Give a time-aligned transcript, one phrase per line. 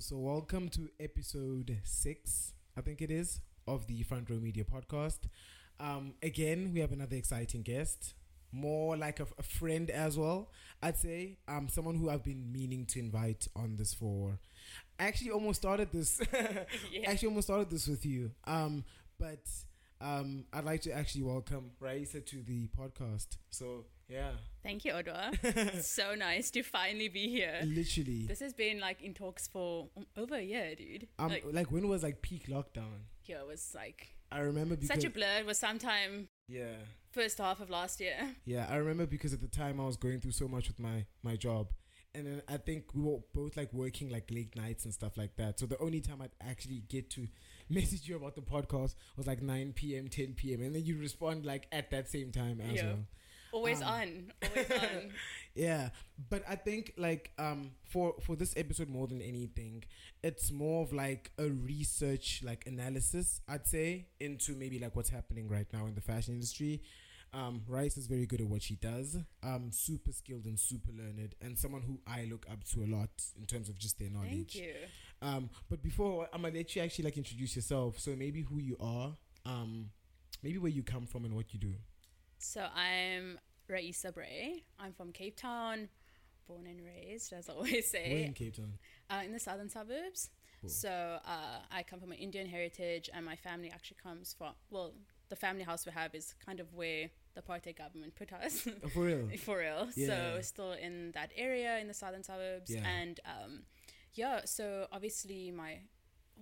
[0.00, 5.18] So, welcome to episode six, I think it is, of the Front Row Media podcast.
[5.78, 8.14] Um, again, we have another exciting guest,
[8.50, 10.52] more like a, a friend as well.
[10.82, 14.38] I'd say um, someone who I've been meaning to invite on this for.
[14.98, 16.18] I actually almost started this.
[16.90, 17.10] Yeah.
[17.10, 18.30] Actually, almost started this with you.
[18.46, 18.84] Um,
[19.18, 19.44] but
[20.00, 23.36] um, I'd like to actually welcome Raeesa to the podcast.
[23.50, 24.30] So, yeah,
[24.62, 25.82] Thank you, Odwa.
[25.84, 27.60] so nice to finally be here.
[27.64, 28.26] literally.
[28.26, 31.06] This has been like in talks for over a year, dude.
[31.18, 33.04] Um, like, like when was like peak lockdown?
[33.24, 35.38] yeah, it was like I remember because such a blur.
[35.40, 36.74] It was sometime yeah,
[37.12, 38.16] first half of last year.
[38.44, 38.66] yeah.
[38.68, 41.36] I remember because at the time I was going through so much with my my
[41.36, 41.68] job,
[42.14, 45.36] and then I think we were both like working like late nights and stuff like
[45.36, 45.60] that.
[45.60, 47.28] So the only time I'd actually get to
[47.70, 51.44] message you about the podcast was like 9 p.m., 10 p.m., and then you respond
[51.46, 52.84] like at that same time as Yeah.
[52.86, 52.98] well.
[53.52, 55.12] Always Um, on, always on.
[55.56, 55.88] Yeah,
[56.28, 59.82] but I think like um for for this episode more than anything,
[60.22, 63.40] it's more of like a research like analysis.
[63.48, 66.82] I'd say into maybe like what's happening right now in the fashion industry.
[67.32, 69.16] Um, Rice is very good at what she does.
[69.42, 73.10] Um, super skilled and super learned, and someone who I look up to a lot
[73.38, 74.30] in terms of just their knowledge.
[74.30, 74.74] Thank you.
[75.22, 77.98] Um, but before I'm gonna let you actually like introduce yourself.
[77.98, 79.90] So maybe who you are, um,
[80.42, 81.74] maybe where you come from and what you do.
[82.38, 83.38] So I'm
[83.70, 84.64] Raeesa Brey.
[84.78, 85.88] I'm from Cape Town,
[86.48, 88.12] born and raised, as I always say.
[88.14, 88.72] Where in Cape Town?
[89.10, 90.30] uh, in the southern suburbs.
[90.60, 90.70] Cool.
[90.70, 90.90] So
[91.24, 94.92] uh, I come from an Indian heritage, and my family actually comes from well,
[95.28, 98.66] the family house we have is kind of where the apartheid government put us.
[98.84, 99.28] Oh, for real?
[99.38, 99.88] for real.
[99.96, 100.06] Yeah.
[100.08, 102.86] So still in that area in the southern suburbs, Yeah.
[102.86, 103.60] and um,
[104.22, 104.38] yeah.
[104.56, 104.64] So
[104.96, 105.72] obviously my,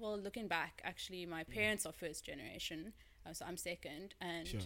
[0.01, 2.81] well, looking back, actually my parents are first generation,
[3.27, 4.61] uh, so I'm second, and Sure.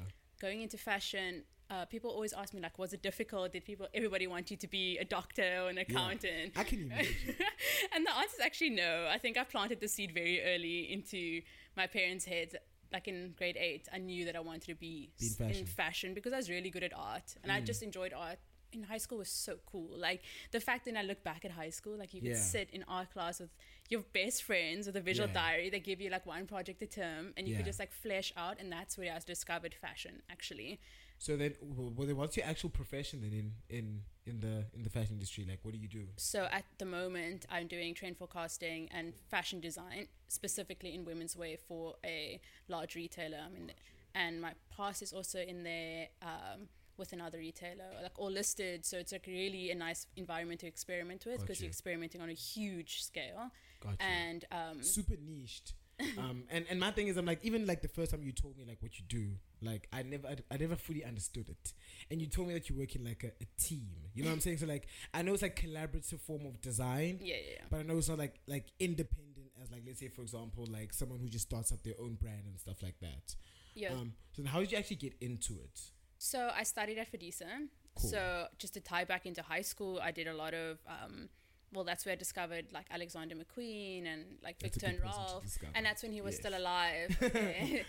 [0.45, 1.31] going into fashion.
[1.75, 3.47] Uh, people always ask me like, was it difficult?
[3.55, 6.53] Did people, everybody want you to be a doctor or an accountant?
[6.63, 7.35] I can imagine.
[7.95, 8.93] and the answer is actually no.
[9.17, 11.21] I think I planted the seed very early into
[11.81, 12.55] my parents' heads.
[12.93, 15.67] Like in grade eight, I knew that I wanted to be, Be in fashion.
[15.83, 17.65] fashion because I was really good at art, and I Mm.
[17.71, 18.39] just enjoyed art.
[18.73, 19.91] In high school was so cool.
[19.97, 22.43] Like the fact that I look back at high school, like you could Yeah.
[22.55, 23.51] sit in art class with
[23.89, 25.35] your best friends with a visual Yeah.
[25.35, 25.71] diary.
[25.71, 27.59] They give you like one project a term, and you Yeah.
[27.59, 28.59] could just like flesh out.
[28.61, 30.23] And that's where I discovered fashion.
[30.31, 30.81] Actually,
[31.19, 34.91] So then, well, then what's your actual profession then in in in the in the
[34.91, 35.45] fashion industry?
[35.49, 36.09] Like, what do you do?
[36.17, 41.57] So at the moment, I'm doing trend forecasting and fashion design, specifically in women's wear
[41.69, 43.39] for a large retailer.
[43.47, 43.73] I mean,
[44.15, 48.85] and my past is also in there um, with another retailer, like all listed.
[48.85, 51.63] So it's like really a nice environment to experiment with because Gotcha.
[51.65, 53.51] you're experimenting on a huge scale.
[53.83, 54.03] Gotcha.
[54.03, 55.75] And um, Super niched.
[56.19, 58.57] um, and and my thing is, I'm like, even like the first time you told
[58.57, 61.73] me like what you do, like I never, I, I never fully understood it.
[62.11, 63.89] And you told me that you work in like a, a team.
[64.15, 64.59] You know what I'm saying?
[64.59, 67.19] So like, I know it's like collaborative form of design.
[67.23, 67.65] yeah, yeah, yeah.
[67.71, 70.93] But I know it's not like like independent as like let's say for example like
[70.93, 73.37] someone who just starts up their own brand and stuff like that.
[73.75, 73.93] yeah.
[73.93, 75.81] Um, so then how did you actually get into it?
[76.23, 77.51] So I studied at Fedisa.
[77.97, 78.11] Cool.
[78.11, 80.79] So just to tie back into high school, I did a lot of.
[80.87, 81.29] Um,
[81.73, 85.45] well, that's where I discovered like Alexander McQueen and like That's Viktor and Rolf,
[85.75, 86.41] and that's when he was Yes.
[86.43, 87.11] still alive.
[87.35, 87.83] Yeah.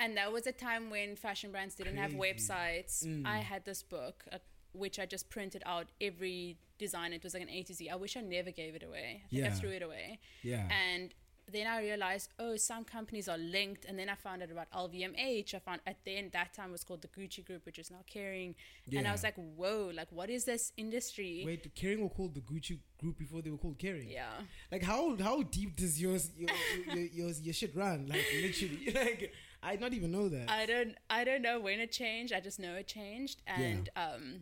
[0.00, 3.06] and that was a time when fashion brands didn't have websites.
[3.06, 3.26] Mm.
[3.26, 4.24] I had this book.
[4.30, 4.38] Uh,
[4.72, 7.12] which I just printed out every design.
[7.14, 7.88] It was like an A to Z.
[7.88, 9.22] I wish I never gave it away.
[9.24, 9.54] I think I Yeah.
[9.54, 10.20] threw it away.
[10.42, 10.68] Yeah.
[10.70, 11.14] And
[11.52, 13.84] then I realized, oh, some companies are linked.
[13.84, 15.54] And then I found out about LVMH.
[15.54, 18.54] I found at then that time was called the Gucci Group, which is now Kering.
[18.94, 21.42] And I was like, whoa, like what is this industry?
[21.46, 24.12] Wait, Kering were called the Gucci group before they were called Kering.
[24.12, 24.30] Yeah.
[24.70, 26.50] Like how how deep does yours your
[26.86, 28.06] your, your, your shit run?
[28.08, 30.50] Like literally, like I not even know that.
[30.50, 32.32] I don't I don't know when it changed.
[32.32, 33.42] I just know it changed.
[33.46, 34.40] And um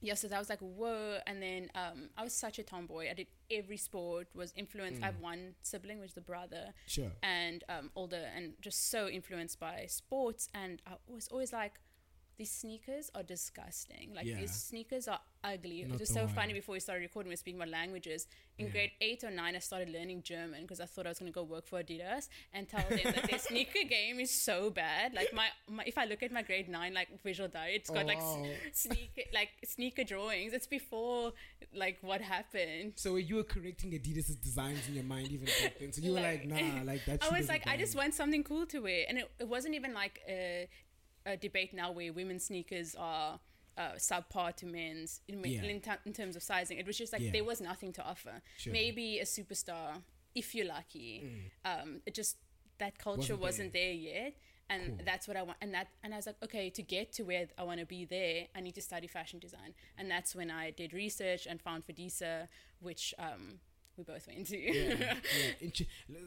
[0.00, 1.18] yeah, so that was like whoa.
[1.26, 3.10] And then um I was such a tomboy.
[3.10, 5.02] I did every sport, was influenced.
[5.02, 6.74] I have one sibling, which is the brother.
[6.86, 7.12] sure.
[7.22, 10.48] and um, older and just so influenced by sports.
[10.54, 11.74] And I was always like,
[12.38, 14.12] these sneakers are disgusting.
[14.14, 14.36] Like Yeah.
[14.38, 15.82] these sneakers are ugly.
[15.84, 17.28] Not it was so funny before we started recording.
[17.28, 18.26] We were speaking about languages.
[18.58, 18.72] In Yeah.
[18.72, 21.34] grade eight or nine, I started learning German because I thought I was going to
[21.34, 25.14] go work for Adidas and tell them that their sneaker game is so bad.
[25.14, 28.04] Like my, my, if I look at my grade nine like visual diary, it's got
[28.04, 28.44] Oh, like wow.
[28.70, 30.52] s- sneaker like sneaker drawings.
[30.52, 31.32] It's before
[31.74, 32.92] like what happened.
[32.96, 35.92] So you were correcting Adidas' designs in your mind even back then.
[35.92, 37.22] So you were like, nah, like that.
[37.28, 39.92] I was like, I just want something cool to wear, and it, it wasn't even
[39.92, 40.68] like a,
[41.36, 43.40] debate now where women's sneakers are
[43.76, 45.62] uh, subpar to men's in, Yeah.
[45.62, 46.78] in, ter- in terms of sizing.
[46.78, 47.30] It was just like Yeah.
[47.30, 48.42] there was nothing to offer.
[48.56, 48.72] Sure.
[48.72, 50.02] Maybe a superstar,
[50.34, 51.50] if you're lucky.
[51.64, 52.38] Um, it just
[52.78, 53.84] that culture Wasn't wasn't, there.
[53.84, 53.92] there.
[53.92, 54.34] yet.
[54.70, 54.98] And Cool.
[55.04, 55.58] that's what I want.
[55.62, 58.04] And that, and I was like, okay, to get to where I want to be
[58.04, 59.74] there, I need to study fashion design.
[59.96, 62.48] And that's when I did research and found Fedisa,
[62.80, 63.60] which um,
[63.98, 64.56] we both went to.
[64.58, 65.14] yeah,
[65.60, 65.70] yeah.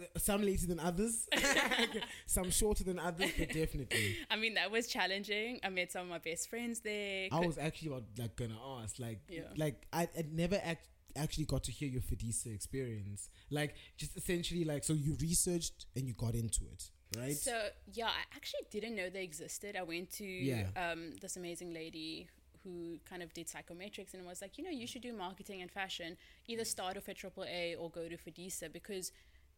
[0.18, 1.27] Some later than others,
[2.25, 4.18] some shorter than others, but definitely.
[4.29, 5.59] I mean, that was challenging.
[5.63, 7.29] I met some of my best friends there.
[7.31, 9.41] I was actually about, like gonna ask, like, Yeah.
[9.57, 14.63] like I, I never act, actually got to hear your Fedisa experience, like just essentially
[14.65, 17.35] like so you researched and you got into it, right?
[17.38, 17.57] So
[17.94, 19.75] yeah, I actually didn't know they existed.
[19.77, 20.68] I went to Yeah.
[20.75, 22.27] um, this amazing lady
[22.63, 25.71] who kind of did psychometrics and was like, you know, you should do marketing and
[25.71, 26.17] fashion.
[26.47, 29.11] Either start off at AAA or go to Fedisa because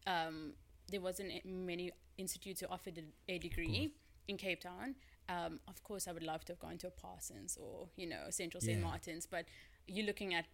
[0.08, 0.54] um,
[0.90, 3.92] there wasn't many institutes who offered a- a degree
[4.28, 4.96] in Cape Town.
[5.30, 8.30] Um, of course, I would love to have gone to a Parsons or you know
[8.30, 8.84] Central St Yeah.
[8.86, 9.46] Martin's, but
[9.88, 10.46] you're looking at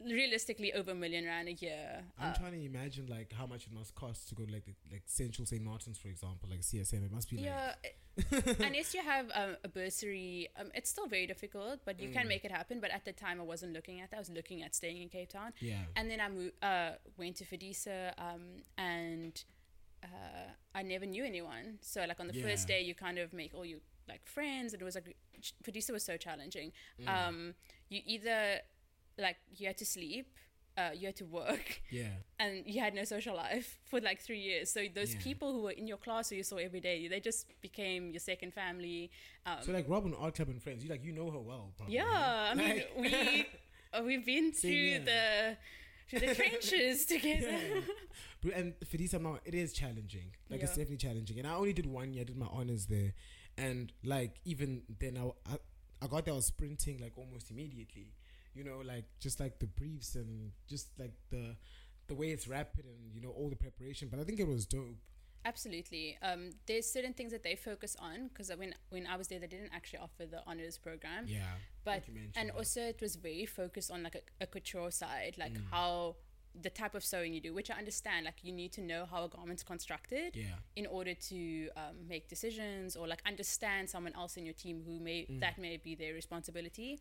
[0.00, 2.04] realistically over a million rand a year.
[2.18, 4.64] I'm Uh, trying to imagine like how much it must cost to go to, like
[4.64, 7.04] the, like Central St Martin's for example, like CSM.
[7.04, 7.74] It must be like yeah,
[8.66, 12.12] unless you have um, a bursary, um, it's still very difficult, but you Mm.
[12.12, 12.80] can make it happen.
[12.80, 14.16] But at the time, I wasn't looking at that.
[14.16, 15.52] I was looking at staying in Cape Town.
[15.60, 19.42] yeah, And then I moved, uh, went to Fedisa, um, and
[20.04, 20.06] uh,
[20.74, 21.78] I never knew anyone.
[21.80, 24.82] So like on the first day, you kind of make all your like friends, and
[24.82, 25.16] it was like
[25.64, 26.72] Fedisa was so challenging.
[27.00, 27.08] Mm.
[27.08, 27.54] Um,
[27.88, 28.60] you either
[29.18, 30.26] like you had to sleep,
[30.76, 32.08] uh, you had to work, yeah,
[32.40, 34.70] and you had no social life for like three years.
[34.70, 35.20] So those Yeah.
[35.22, 38.20] people who were in your class who you saw every day, they just became your
[38.20, 39.10] second family.
[39.46, 41.72] Um, So like Robin Art Club and friends, you like you know her well.
[41.76, 43.46] Probably, yeah, I mean Like- we
[43.92, 45.56] uh, we've been Same through the
[46.10, 47.50] through the trenches together.
[47.50, 47.80] Yeah.
[48.42, 51.86] But- and Fedisa now it is challenging like it's definitely challenging and i only did
[51.86, 53.14] one year i did my honors there
[53.56, 55.56] and like even then i i,
[56.02, 58.12] I got there i was sprinting like almost immediately
[58.54, 61.56] you know like just like the briefs and just like the
[62.06, 64.66] the way it's rapid and you know all the preparation but i think it was
[64.66, 64.96] dope
[65.46, 66.16] Absolutely.
[66.22, 69.46] Um, there's certain things that they focus on because when when I was there, they
[69.46, 71.26] didn't actually offer the honors program.
[71.28, 71.42] yeah
[71.84, 72.02] but
[72.34, 72.56] and that.
[72.56, 75.68] also it was very focused on like a, a couture side, like Mm.
[75.70, 76.16] how
[76.62, 78.24] the type of sewing you do, which I understand.
[78.24, 80.34] Like you need to know how a garment's constructed.
[80.34, 84.82] yeah in order to um, make decisions or like understand someone else in your team
[84.86, 85.40] who may Mm.
[85.40, 87.00] that may be their responsibility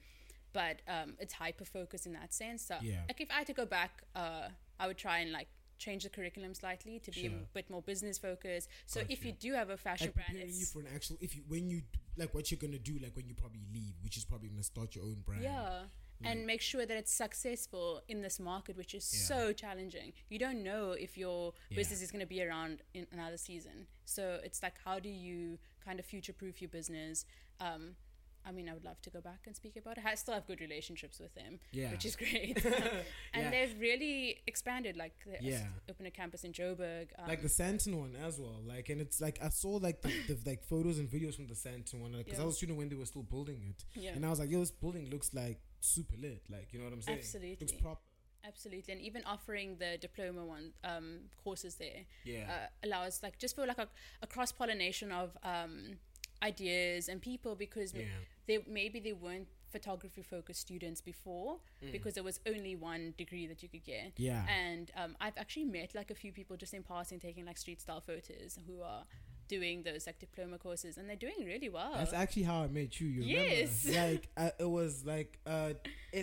[0.53, 3.01] but um, it's hyper focused in that sense so Yeah.
[3.07, 4.47] like if i had to go back uh,
[4.79, 5.47] i would try and like
[5.79, 9.31] change the curriculum slightly to be a bit more business focused so Got if you.
[9.31, 11.69] you do have a fashion like brand preparing you for an actual if you when
[11.69, 11.81] you
[12.15, 14.95] like what you're gonna do like when you probably leave which is probably gonna start
[14.95, 15.79] your own brand yeah
[16.25, 19.25] and make sure that it's successful in this market which is Yeah.
[19.31, 21.75] so challenging you don't know if your Yeah.
[21.75, 25.59] business is going to be around in another season so it's like how do you
[25.83, 27.25] kind of future proof your business
[27.59, 27.95] um
[28.45, 30.03] I mean, I would love to go back and speak about it.
[30.05, 31.91] I still have good relationships with them, Yeah.
[31.91, 32.63] which is great.
[33.33, 33.49] and Yeah.
[33.51, 34.97] they've really expanded.
[34.97, 35.67] Like, they Yeah.
[35.89, 37.07] opened a campus in Joburg.
[37.17, 38.59] Um, like the Sandton one as well.
[38.65, 41.55] Like, and it's like I saw like the, the like photos and videos from the
[41.55, 42.47] Sandton one because I Yeah.
[42.47, 44.71] was shooting when they were still building it, yeah, and I was like, yo, this
[44.71, 46.43] building looks like super lit.
[46.49, 47.19] Like, you know what I'm saying?
[47.19, 48.01] Absolutely, Looks proper.
[48.45, 48.93] absolutely.
[48.93, 52.01] And even offering the diploma one um, courses there.
[52.25, 52.49] Yeah.
[52.51, 53.87] uh, allows like just for like a,
[54.21, 55.97] a cross pollination of um,
[56.43, 58.03] ideas and people because yeah.
[58.47, 61.91] they maybe they weren't photography focused students before Mm.
[61.91, 64.45] because there was only one degree that you could get Yeah.
[64.47, 67.81] and um, I've actually met like a few people just in passing taking like street
[67.81, 69.03] style photos who are
[69.47, 72.99] doing those like diploma courses and they're doing really well That's actually how I met
[73.01, 73.07] you.
[73.07, 73.85] You Yes.
[73.85, 74.11] remember?
[74.11, 75.73] Like uh, it was like uh,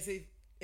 [0.04, 0.12] SA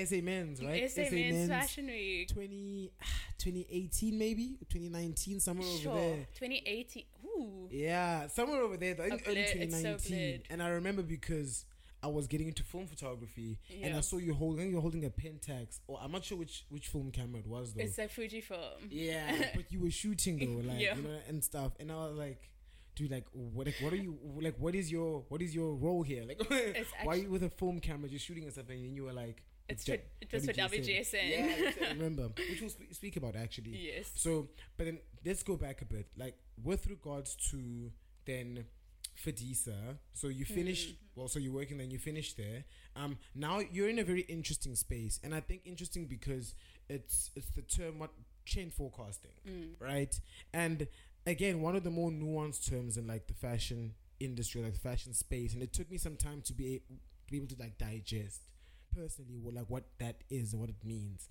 [0.09, 0.91] SA Men's right?
[0.91, 2.93] SA Men's Fashion Week 20,
[3.39, 6.27] 2018 maybe 2019 somewhere sure over there.
[6.35, 7.05] 2018
[7.37, 8.93] ooh Yeah, somewhere over there.
[9.01, 10.43] I think early blur- it's so 2019.
[10.51, 11.65] and I remember because
[12.03, 15.81] I was getting into film photography, and I saw you holding you're holding a Pentax,
[15.89, 17.83] or I'm not sure which which film camera it was though.
[17.83, 18.61] it's a Fuji film.
[18.91, 20.95] yeah, but you were shooting though, like Yeah.
[20.97, 21.73] you know, and stuff.
[21.81, 22.51] And I was like,
[22.95, 24.57] dude, like what like, what are you like?
[24.59, 26.25] What is your what is your role here?
[26.29, 26.41] Like,
[27.05, 28.69] why are you with a film camera just shooting and stuff?
[28.69, 31.13] And you were like, It's for, it was for WGSN.
[31.31, 32.29] Yeah, I remember.
[32.51, 33.75] Which we'll spe- speak about actually.
[33.93, 36.07] yes So, but then let's go back a bit.
[36.17, 37.91] Like with regards to
[38.27, 38.65] then
[39.25, 39.97] Fedisa.
[40.13, 40.91] So you finished.
[40.91, 40.97] Mm.
[41.15, 41.79] Well, so you're working.
[41.79, 42.65] Then you finished there.
[42.95, 46.55] Um, now you're in a very interesting space, and I think interesting because
[46.89, 48.11] it's it's the term what
[48.45, 49.71] trend forecasting, Mm.
[49.81, 50.21] right?
[50.53, 50.87] And
[51.27, 55.13] again, one of the more nuanced terms in like the fashion industry, like the fashion
[55.15, 56.79] space, and it took me some time to be a-
[57.27, 58.43] to be able to like digest
[58.95, 61.29] personally what like what that is and what it means.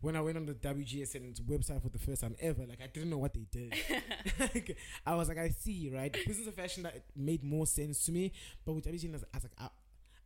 [0.00, 3.10] When I went on the WGSN website for the first time ever, like I didn't
[3.10, 3.74] know what they did.
[4.40, 6.12] like, I was like, I see, right?
[6.26, 8.32] Business of fashion that made more sense to me,
[8.64, 9.68] but with WGSN, I was, I was like, I,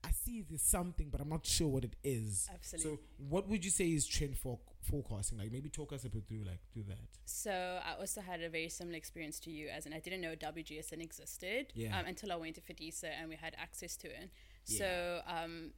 [0.04, 2.50] I see there's something, but I'm not sure what it is.
[2.52, 2.90] Absolutely.
[2.90, 2.98] So,
[3.30, 5.38] what would you say is trend for forecasting?
[5.38, 6.98] Like, maybe talk us a bit through like through that.
[7.24, 10.34] So I also had a very similar experience to you, as in I didn't know
[10.34, 11.98] WGSN existed Yeah.
[11.98, 14.30] um, until I went to Fedisa and we had access to it.
[14.64, 15.70] So um,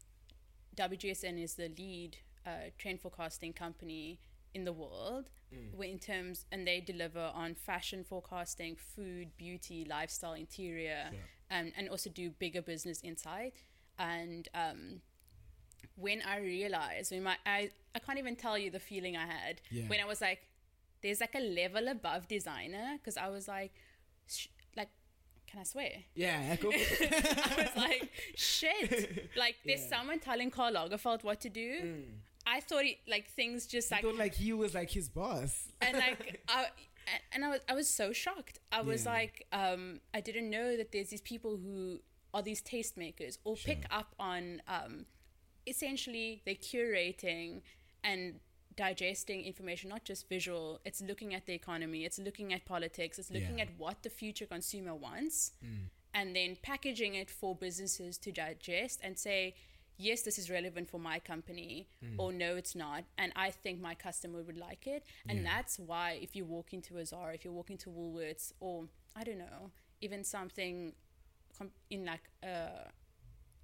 [0.76, 4.18] WGSN is the lead uh, trend forecasting company
[4.54, 5.30] in the world
[5.76, 11.20] where in terms and they deliver on fashion forecasting food beauty lifestyle interior Sure.
[11.60, 13.52] um, and also do bigger business inside
[13.98, 15.00] and um,
[15.96, 19.60] when i realized when my I, I can't even tell you the feeling i had
[19.70, 19.84] Yeah.
[19.86, 20.40] when i was like
[21.02, 23.72] there's like a level above designer because i was like
[24.26, 24.88] sh- like
[25.46, 26.70] can i swear Yeah, go.
[26.72, 29.30] I was like, shit.
[29.36, 29.86] Like, there's Yeah.
[29.86, 29.90] Mm.
[29.90, 31.68] someone telling Karl Lagerfeld what to do.
[32.46, 35.68] I thought it, like things just I like thought like he was like his boss.
[35.80, 36.66] and like I,
[37.32, 38.58] and I was I was so shocked.
[38.72, 39.12] I was Yeah.
[39.12, 42.00] like, um, I didn't know that there's these people who
[42.32, 45.06] are these tastemakers or pick up on um,
[45.66, 47.62] essentially they're curating
[48.02, 48.40] and
[48.76, 50.80] digesting information, not just visual.
[50.84, 52.04] It's looking at the economy.
[52.04, 53.18] It's looking at politics.
[53.18, 53.64] It's looking Yeah.
[53.64, 55.52] at what the future consumer wants,
[56.12, 59.54] and then packaging it for businesses to digest and say.
[59.96, 62.16] Yes, this is relevant for my company, mm.
[62.18, 63.04] or no, it's not.
[63.16, 65.04] And I think my customer would like it.
[65.28, 65.56] And Yeah.
[65.56, 69.22] that's why if you walk into a Zara, if you walk into Woolworths, or I
[69.24, 69.70] don't know,
[70.00, 70.94] even something
[71.56, 72.90] com- in like a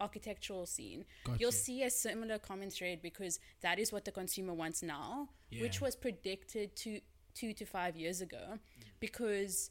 [0.00, 4.54] architectural scene, Got you'll see a similar common thread because that is what the consumer
[4.54, 5.28] wants now,
[5.60, 7.00] which was predicted to
[7.34, 8.60] two to five years ago, mm.
[9.00, 9.70] because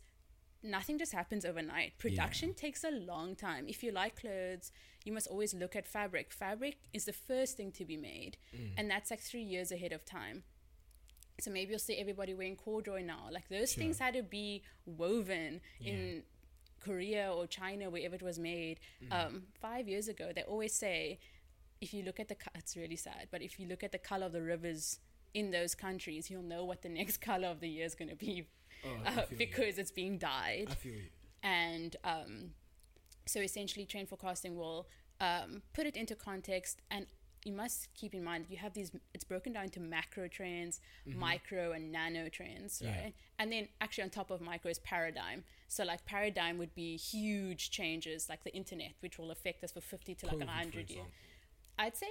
[0.64, 1.98] nothing just happens overnight.
[1.98, 3.66] Production takes a long time.
[3.68, 4.72] If you like clothes,
[5.06, 6.34] you must always look at fabric.
[6.34, 8.72] Fabric is the first thing to be made, Mm.
[8.78, 10.44] and that's like three years ahead of time.
[11.40, 13.30] So maybe you'll see everybody wearing corduroy now.
[13.32, 16.24] Like those things had to be woven in
[16.82, 19.12] Korea or China, wherever it was made, Mm.
[19.14, 20.32] um, five years ago.
[20.36, 21.20] They always say,
[21.80, 23.98] if you look at the, co- it's really sad, but if you look at the
[23.98, 25.00] color of the rivers
[25.34, 28.16] in those countries, you'll know what the next color of the year is going to
[28.18, 28.48] be
[28.86, 29.38] Oh, uh, feel you.
[29.38, 30.68] because it's being dyed.
[30.72, 31.02] I feel you.
[31.44, 32.52] and um,
[33.26, 34.88] so essentially trend forecasting will
[35.22, 36.82] um, put it into context.
[36.92, 37.06] And
[37.46, 40.82] you must keep in mind that you have these it's broken down into macro trends
[41.06, 42.90] micro and nano trends Yeah.
[43.04, 43.14] right?
[43.40, 45.46] And then actually on top of micro is paradigm.
[45.70, 49.80] So like paradigm would be huge changes like the internet which will affect us for
[49.80, 51.06] 50 to like COVID, for 100 years.
[51.78, 52.08] i'd say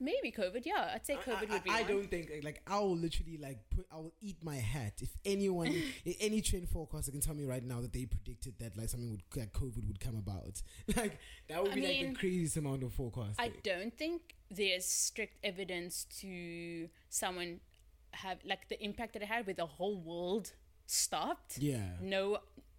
[0.00, 1.90] maybe covid yeah i'd say covid I, would be I, I one.
[1.90, 5.74] don't think like I will literally like put I will eat my hat if anyone
[6.20, 9.22] any trend forecaster can tell me right now that they predicted that like something would
[9.34, 10.60] like COVID would come about
[10.96, 13.38] like that would I be like mean, the craziest amount of forecast.
[13.38, 17.60] I don't think there's strict evidence to someone
[18.12, 20.52] have like the impact that it had with the whole world
[20.86, 21.58] stopped.
[21.58, 22.38] yeah, No,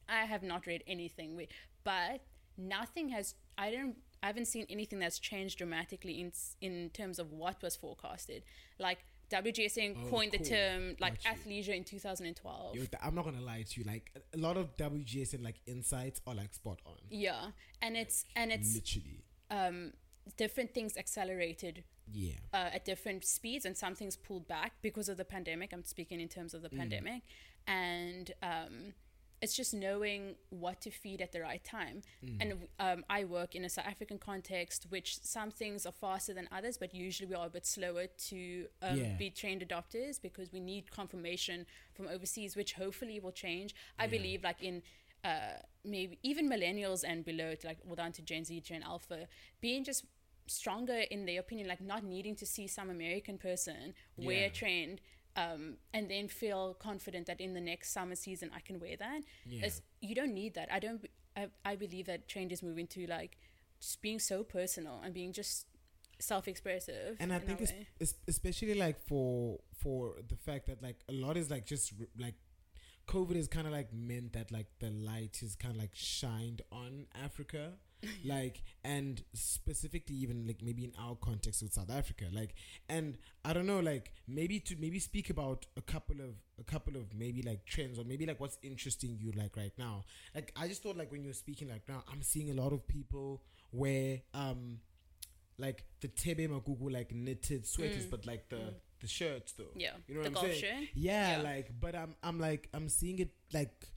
[0.10, 1.50] I have not read anything with,
[1.84, 2.22] but
[2.58, 3.36] nothing has.
[3.58, 3.96] I don't.
[4.24, 6.32] I haven't seen anything that's changed dramatically in
[6.62, 8.44] in terms of what was forecasted.
[8.80, 9.00] Like
[9.32, 10.40] WGSN Oh, coined cool.
[10.44, 12.76] the term like athleisure in 2012.
[12.76, 13.86] Yo, I'm not gonna lie to you.
[13.86, 16.96] Like a lot of WGSN like insights are like spot on.
[17.10, 19.94] yeah, and it's and it's Literally, um
[20.36, 25.18] different things accelerated yeah, uh, at different speeds and some things pulled back because of
[25.18, 25.74] the pandemic.
[25.74, 27.22] I'm speaking in terms of the pandemic.
[27.68, 28.94] And um,
[29.42, 32.02] it's just knowing what to feed at the right time.
[32.40, 36.48] And um, I work in a South African context, which some things are faster than
[36.52, 39.16] others, but usually we are a bit slower to um, Yeah.
[39.18, 43.76] be trend adopters because we need confirmation from overseas, which hopefully will change.
[44.00, 44.82] I believe, like in
[45.24, 49.28] uh, maybe even millennials and below, to like all down to Gen Z, Gen Alpha,
[49.62, 50.06] being just
[50.48, 54.46] stronger in their opinion, like not needing to see some American person wear Yeah.
[54.46, 55.02] a trend.
[55.38, 59.22] Um, and then feel confident that in the next summer season I can wear that.
[59.46, 59.70] Yeah.
[60.02, 60.70] You don't need that.
[60.72, 61.08] I don't.
[61.36, 63.38] I, I believe that trend is moving to like
[63.80, 65.68] just being so personal and being just
[66.20, 67.18] self-expressive.
[67.20, 71.38] and I think it's, it's especially like for for the fact that like a lot
[71.38, 72.34] is like just like
[73.08, 76.62] COVID has kind of like meant that like the light is kind of like shined
[76.72, 77.74] on Africa,
[78.26, 82.54] like and specifically even like maybe in our context with South Africa, like
[82.90, 86.96] and I don't know like maybe to maybe speak about a couple of a couple
[86.96, 90.06] of maybe like trends or maybe like what's interesting you like right now.
[90.36, 92.88] Like I just thought like when you're speaking like now, I'm seeing a lot of
[92.88, 94.80] people where um
[95.58, 98.12] like the Thebe Magugu like knitted sweaters, mm.
[98.12, 98.74] but like the mm.
[99.00, 99.66] the shirts though.
[99.76, 100.88] Yeah, you know the what I'm saying?
[100.94, 101.44] Yeah, Yeah.
[101.44, 103.88] like but I'm I'm like I'm seeing it like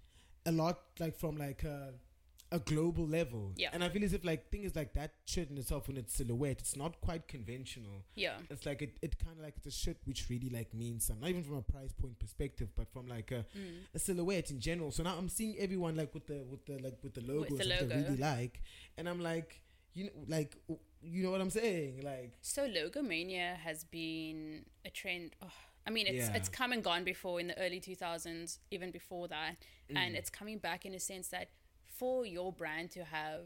[0.46, 1.92] a lot like from like a
[2.52, 3.52] a global level.
[3.56, 3.70] Yeah.
[3.72, 6.58] and I feel as if like things like that shirt in itself when it's silhouette,
[6.60, 8.04] it's not quite conventional.
[8.16, 8.38] Yeah.
[8.50, 11.20] It's like it, it kind of like it's a shirt which really like means something,
[11.22, 13.84] not even from a price point perspective, but from like a, Mm.
[13.94, 14.90] a silhouette in general.
[14.90, 17.54] So now I'm seeing everyone like with the with the like with the logo, the
[17.54, 18.60] and stuff they really like,
[18.98, 19.60] and I'm like,
[19.94, 20.56] you know, like
[21.02, 25.36] you know what I'm saying, like So logomania has been a trend.
[25.42, 25.52] Oh,
[25.86, 26.34] I mean, it's Yeah.
[26.36, 29.56] it's come and gone before in the early 2000s, even before that,
[29.90, 29.96] Mm.
[29.96, 31.48] and it's coming back in a sense that
[32.00, 33.42] for your brand to have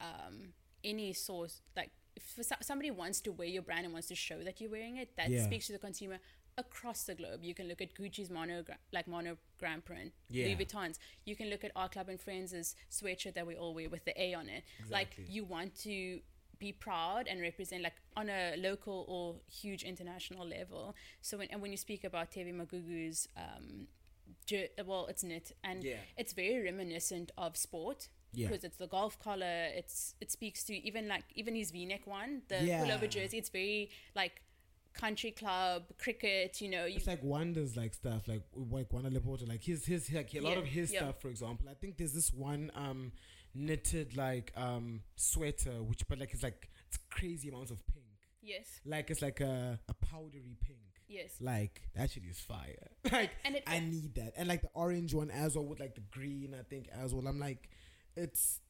[0.00, 0.36] um,
[0.82, 2.24] any source, like if
[2.62, 5.28] somebody wants to wear your brand and wants to show that you're wearing it, that
[5.30, 5.44] Yeah.
[5.44, 6.18] speaks to the consumer.
[6.68, 7.40] across the globe.
[7.48, 10.46] You can look at Gucci's monogram, like monogram print, Yeah.
[10.46, 10.98] Louis Vuitton's.
[11.24, 14.14] You can look at our club and friends' sweatshirt that we all wear with the
[14.20, 14.64] A on it.
[14.90, 15.98] Like you want to
[16.58, 19.24] be proud and represent like on a local or
[19.62, 20.96] huge international level.
[21.26, 23.86] So when and when you speak about Thebe Magugu's um,
[24.86, 25.96] well, it's knit and Yeah.
[26.16, 28.08] it's very reminiscent of sport.
[28.32, 28.48] Yeah.
[28.48, 32.06] Because it's the golf collar, it's it speaks to even like even his V neck
[32.06, 32.84] one, the Yeah.
[32.84, 33.38] pullover jersey.
[33.38, 34.42] It's very like
[34.92, 36.60] country club cricket.
[36.60, 40.12] You know, you It's like Wanda's like stuff, like like Wanda Lephoto, like his his
[40.12, 40.98] like a lot Yeah, of his yeah.
[41.00, 41.68] stuff, for example.
[41.70, 43.12] I think there's this one um
[43.54, 48.04] knitted like um sweater, which but like it's like it's crazy amounts of pink.
[48.42, 50.78] yes, Like it's like a, a powdery pink.
[51.08, 52.88] yes, Like that shit is fire.
[53.12, 54.32] like and it I need that.
[54.36, 57.26] And like the orange one as well with like the green, I think as well.
[57.26, 57.68] I'm like,
[58.16, 58.60] it's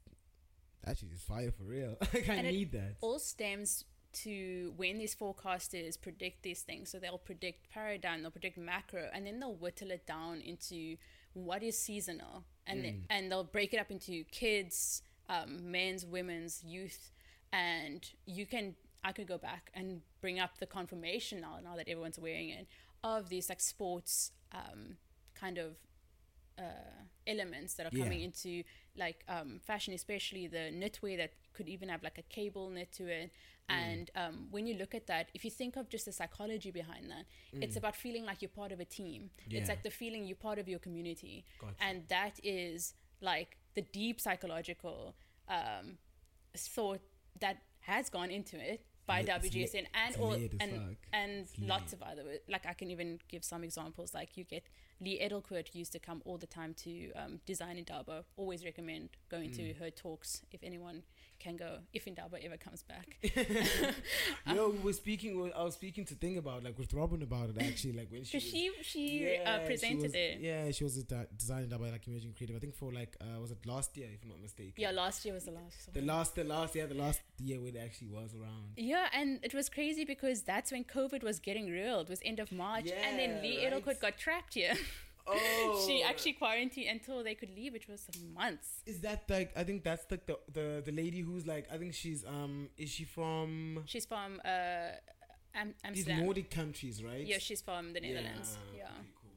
[0.85, 1.97] that shit is fire for real.
[2.14, 2.97] like I need that.
[3.00, 6.90] all stems to when these forecasters predict these things.
[6.90, 10.97] So they'll predict paradigm, they'll predict macro, and then they'll whittle it down into
[11.35, 16.64] what is seasonal, and they- and they'll break it up into kids, um, men's, women's,
[16.64, 17.11] youth,
[17.52, 18.75] and you can.
[19.05, 22.67] I could go back and bring up the confirmation now, now that everyone's wearing it,
[23.05, 24.97] of these like sports um,
[25.35, 25.76] kind of
[26.59, 26.62] uh,
[27.26, 28.26] elements that are coming Yeah.
[28.26, 28.64] into
[28.97, 33.07] like um, fashion, especially the knitwear that could even have like a cable knit to
[33.07, 33.31] it.
[33.71, 37.11] And um, when you look at that, if you think of just the psychology behind
[37.11, 39.31] that, it's about feeling like you're part of a team.
[39.47, 39.61] Yeah.
[39.61, 41.75] It's like the feeling you're part of your community, Gotcha.
[41.80, 45.15] and that is like the deep psychological
[45.49, 45.99] um,
[46.56, 47.00] thought
[47.41, 47.58] that
[47.89, 50.97] has gone into it by it's WGSN and all and fuck.
[51.13, 54.65] and It's lots of other like I can even give some examples like you get
[55.00, 59.50] Li Edelkoort used to come all the time to um, Design Indaba always recommend going
[59.52, 59.78] to Mm.
[59.78, 61.02] her talks if anyone
[61.39, 63.17] can go if Indaba ever comes back
[64.54, 65.52] Yo, we were speaking.
[65.56, 67.93] I was speaking to Thing about like with Robin about it actually.
[67.93, 70.97] Like when she was- she she Yeah, uh, she presented was- it Yeah, she was
[70.97, 72.56] a di- designer by like Emerging Creative.
[72.56, 74.75] I think for like uh, was it last year if I'm not mistaken.
[74.76, 77.76] yeah last year was the last The last, the last year, the last year when
[77.76, 78.67] it actually was around.
[78.76, 82.00] yeah, and it was crazy because that's when COVID was getting real.
[82.00, 84.00] It was end of March, and then Li right.
[84.00, 84.75] Got trapped here.
[85.30, 88.82] Oh, she actually quarantined until they could leave, which was months.
[88.86, 91.95] is that like I think that's like the the the lady who's like I think
[91.95, 94.49] she's um is she from She's from uh,
[95.54, 96.25] Am- these Amsterdam.
[96.25, 97.26] Nordic countries, right?
[97.26, 98.58] Yeah, she's from the Netherlands.
[98.76, 98.84] Yeah.
[98.84, 99.30] okay, cool.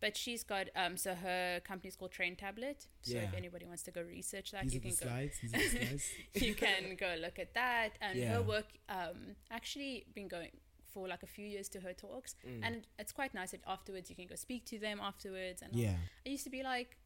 [0.00, 2.86] But she's got um so her company's called Trend Tablet.
[3.02, 5.34] So if anybody wants to go research that, These you can go slides.
[5.42, 6.04] These slides.
[6.34, 7.90] you can go look at that.
[8.00, 8.34] And Yeah.
[8.34, 10.50] her work um actually been going
[10.92, 12.60] for like a few years to her talks Mm.
[12.66, 15.96] and it's quite nice that afterwards you can go speak to them afterwards and yeah.
[16.26, 16.96] I used to be like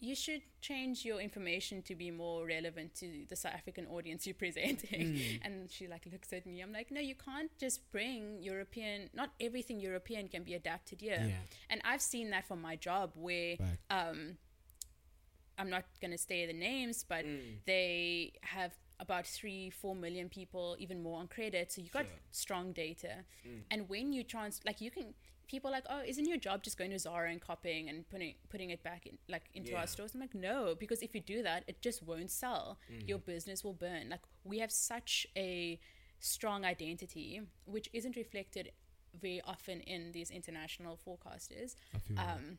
[0.00, 4.34] you should change your information to be more relevant to the South African audience you're
[4.34, 5.12] presenting.
[5.14, 5.40] Mm.
[5.44, 6.60] And she like looks at me.
[6.60, 9.10] I'm like, no, you can't just bring European.
[9.14, 11.22] Not everything European can be adapted here.
[11.24, 11.36] Yeah.
[11.70, 13.78] And I've seen that from my job where Fact.
[13.92, 14.38] um,
[15.56, 17.58] I'm not gonna say the names, but Mm.
[17.64, 18.72] they have
[19.02, 21.72] about three, four million people, even more on credit.
[21.72, 22.20] So you got Sure.
[22.30, 23.12] strong data.
[23.46, 23.62] Mm.
[23.72, 25.06] And when you trans, like you can,
[25.52, 28.34] people are like, oh, isn't your job just going to Zara and copying and putting
[28.52, 29.80] putting it back in, like into Yeah.
[29.80, 30.14] our stores?
[30.14, 32.78] I'm like, no, because if you do that, it just won't sell.
[32.90, 33.08] Mm.
[33.10, 34.04] Your business will burn.
[34.14, 35.78] Like we have such a
[36.20, 37.40] strong identity,
[37.74, 38.70] which isn't reflected
[39.20, 41.74] very often in these international forecasters.
[41.94, 42.36] I feel that.
[42.36, 42.58] Um,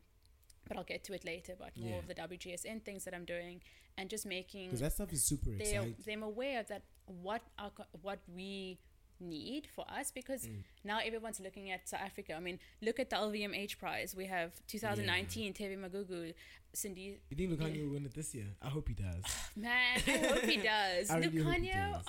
[0.67, 1.97] but I'll get to it later about more Yeah.
[1.99, 3.61] of the WGSN things that I'm doing
[3.97, 5.95] and just making because that stuff is super they exciting.
[6.05, 7.71] them aware of that what our,
[8.01, 8.79] what we
[9.19, 10.63] need for us because Mm.
[10.83, 12.33] now everyone's looking at South Africa.
[12.33, 14.15] I mean, look at the LVMH prize.
[14.15, 16.33] We have 2019 Thebe Magugu,
[16.73, 17.19] Cindy.
[17.29, 18.47] You think Lukhanyo will win it this year?
[18.61, 19.23] I hope he does.
[19.55, 21.09] Man, I hope he does.
[21.09, 22.05] I really hope he Lukhanyo, does.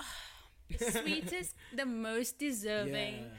[0.79, 3.29] the sweetest, the most deserving Yeah,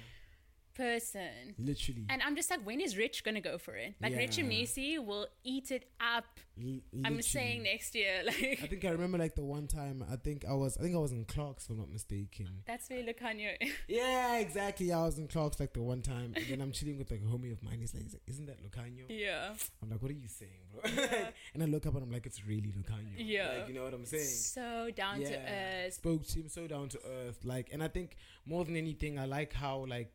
[0.77, 1.55] person.
[1.59, 2.05] literally.
[2.09, 3.95] And I'm just like, when is Rich gonna go for it?
[4.01, 6.25] Like Rich and Mnisi will eat it up.
[6.63, 10.17] L- I'm saying next year, like I think I remember like the one time I
[10.17, 12.49] think I was I think I was in Clark's if I'm not mistaken.
[12.67, 13.51] that's where Lukhanyo.
[13.89, 14.93] Yeah, exactly.
[14.93, 17.25] I was in Clark's like the one time, and then I'm chilling with like a
[17.29, 17.79] homie of mine.
[17.81, 19.53] He's like, "Isn't that Lukhanyo?" yeah.
[19.83, 20.91] I'm like, "What are you saying, bro?"
[21.55, 23.49] and I look up and I'm like, "It's really Lukhanyo." Yeah.
[23.59, 24.25] like, you know what I'm saying.
[24.25, 25.95] So down to earth.
[25.95, 29.25] spoke to him so down to earth like and i think more than anything i
[29.25, 30.15] like how like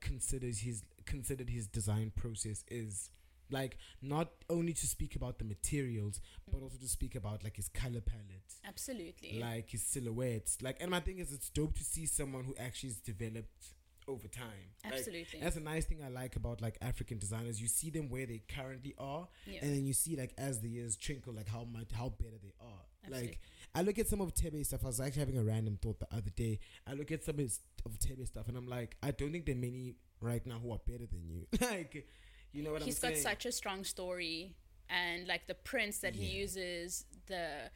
[0.51, 3.09] considers his considered his design process is
[3.49, 7.67] like not only to speak about the materials but also to speak about like his
[7.69, 9.39] color palette Absolutely.
[9.41, 12.89] like his silhouettes like and my thing is it's dope to see someone who actually
[12.89, 13.73] has developed
[14.07, 14.47] over time.
[14.83, 15.39] Like, Absolutely.
[15.41, 17.61] that's a nice thing I like about like African designers.
[17.61, 19.59] You see them where they currently are, Yeah.
[19.61, 22.53] and then you see like as the years trickle like how much how better they
[22.59, 22.81] are.
[23.03, 23.27] Absolutely.
[23.27, 23.39] Like
[23.75, 24.81] I look at some of Thebe stuff.
[24.83, 26.59] I was actually having a random thought the other day.
[26.87, 29.45] I look at some of, his, of Thebe stuff, and I'm like, I don't think
[29.45, 31.47] there are many right now who are better than you.
[31.61, 32.07] like,
[32.53, 33.13] you know what He's I'm saying?
[33.15, 34.55] He's got such a strong story,
[34.89, 37.69] and like the prints that he uses, the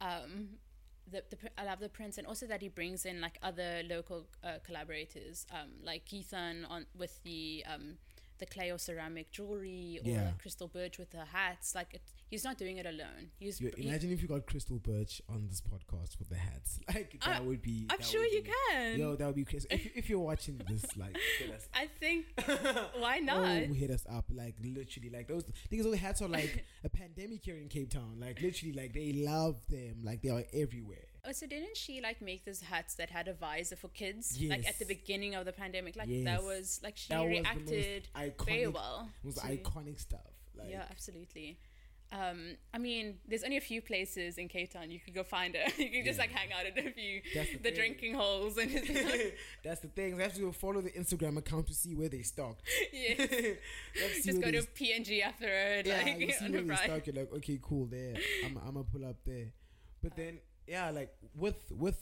[0.00, 0.48] um,
[1.10, 4.26] the, the I love the prints, and also that he brings in like other local
[4.44, 7.94] uh, collaborators, um, like Ethan on with the um,
[8.40, 10.32] the clay or ceramic jewelry, or Yeah.
[10.40, 11.74] Crystal Birch with her hats.
[11.74, 13.30] Like it, he's not doing it alone.
[13.38, 16.80] He's You- he- imagine if you got Crystal Birch on this podcast with the hats.
[16.94, 17.86] Like that I- would be.
[17.88, 18.98] I'm sure you be- can.
[18.98, 19.68] Yo, that would be crazy.
[19.70, 21.16] If, if you're watching this, like,
[21.54, 23.38] us I think oh, why not?
[23.46, 24.24] Oh, hit us up.
[24.34, 25.84] Like literally, like those things.
[25.84, 28.16] Those hats are like a pandemic here in Cape Town.
[28.18, 30.00] Like literally, like they love them.
[30.02, 31.04] Like they are everywhere.
[31.24, 34.38] Oh, so didn't she like make those hats that had a visor for kids?
[34.42, 36.24] Like at the beginning of the pandemic, like Yes.
[36.24, 38.08] that was like she That the reacted
[38.46, 39.08] very well.
[39.22, 40.20] It was to- iconic stuff.
[40.56, 41.58] Like yeah, absolutely.
[42.12, 45.54] Um, I mean, there's only a few places in Cape Town you could go find
[45.54, 45.62] her.
[45.80, 48.68] you can just like hang out at a few That's the the, drinking holes and
[48.68, 48.86] just,
[49.64, 50.18] that's the thing.
[50.18, 52.56] I have to go follow the Instagram account to see where they stock.
[52.92, 53.26] yeah,
[54.24, 57.06] just go to PNG after it, yeah, like you see where a they stock.
[57.06, 57.86] You're like, okay, cool.
[57.86, 59.52] There, I'm, I'm gonna pull up there.
[60.02, 60.38] But then,
[60.70, 61.98] yeah, like with with,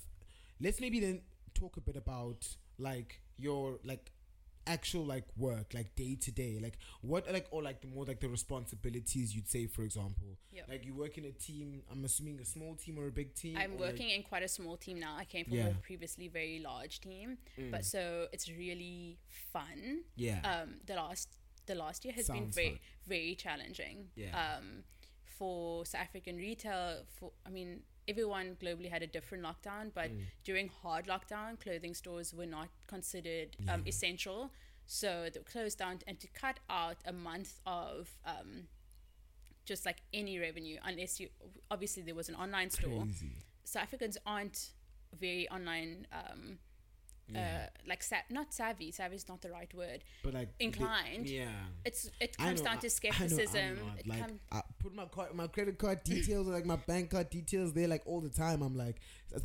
[0.60, 1.22] let's maybe then
[1.54, 2.46] talk a bit about
[2.78, 4.12] like your like
[4.66, 8.20] actual like work, like day to day, like what like or like the more like
[8.20, 10.62] the responsibilities you'd say, for example, Yeah.
[10.68, 11.82] like you work in a team.
[11.90, 13.56] I'm assuming a small team or a big team.
[13.56, 15.16] I'm or, like- working in quite a small team now.
[15.16, 15.68] I came from Yeah.
[15.68, 17.70] a previously very large team, Mm.
[17.70, 19.18] but so it's really
[19.54, 20.04] fun.
[20.16, 21.28] yeah, um, the last
[21.66, 22.78] the last year has been very fun.
[23.06, 24.10] very challenging.
[24.16, 24.32] Yeah.
[24.42, 24.84] Um,
[25.38, 30.24] for South African retail, for I mean, everyone globally had a different lockdown, but Mm.
[30.44, 34.50] during hard lockdown, clothing stores were not considered um, essential,
[34.86, 36.00] so they were closed down.
[36.06, 38.68] And to cut out a month of um,
[39.64, 41.28] just like any revenue, unless you
[41.70, 43.02] obviously there was an online store.
[43.02, 43.32] crazy.
[43.64, 44.70] South Africans aren't
[45.20, 46.06] very online.
[46.12, 46.58] Um,
[47.30, 47.68] Yeah.
[47.68, 48.90] uh, like sa- not savvy.
[48.90, 50.02] Savvy is not the right word.
[50.22, 51.28] but like inclined.
[51.28, 51.66] yeah.
[51.84, 53.78] It's it comes know, down I- to I know skepticism.
[53.78, 53.98] I'm not.
[54.00, 57.10] It like come- I put my card, my credit card details, or like my bank
[57.10, 58.62] card details there, like all the time.
[58.62, 58.96] I'm like,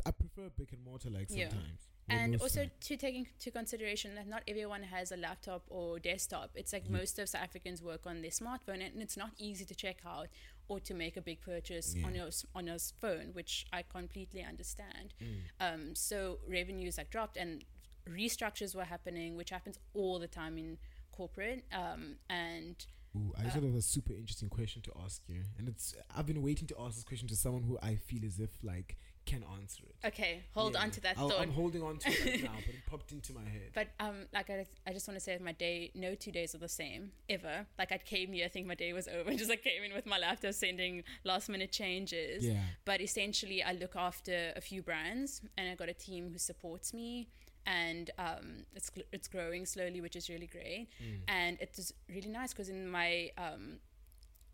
[0.06, 1.52] I prefer brick and mortar, like sometimes.
[1.52, 2.70] Well, and also time.
[2.82, 6.50] to take into consideration that not everyone has a laptop or desktop.
[6.54, 6.98] It's like Yeah.
[6.98, 10.28] most of South Africans work on their smartphone, and it's not easy to check out
[10.68, 15.14] or to make a big purchase on your on your phone, which I completely understand.
[15.20, 15.36] Mm.
[15.60, 17.64] Um, so revenues like dropped, and
[18.08, 20.78] restructures were happening, which happens all the time in
[21.10, 21.64] corporate.
[21.72, 22.84] Um, and
[23.16, 26.26] Ooh, I just uh, of a super interesting question to ask you, and it's I've
[26.26, 29.42] been waiting to ask this question to someone who I feel as if like can
[29.58, 30.06] answer it.
[30.08, 30.82] okay, hold Yeah.
[30.82, 31.40] on to that I'll- thought.
[31.40, 33.70] I'm holding on to it right now, but it popped into my head.
[33.72, 36.58] But um, like I, I just want to say my day, no two days are
[36.58, 37.66] the same ever.
[37.78, 40.04] Like I came here, I think my day was over, just like came in with
[40.06, 42.44] my laptop, sending last minute changes.
[42.44, 46.38] yeah, But essentially, I look after a few brands, and I got a team who
[46.38, 47.28] supports me,
[47.66, 51.20] and um, it's it's growing slowly, which is really great, Mm.
[51.28, 53.78] and it is really nice because in my um,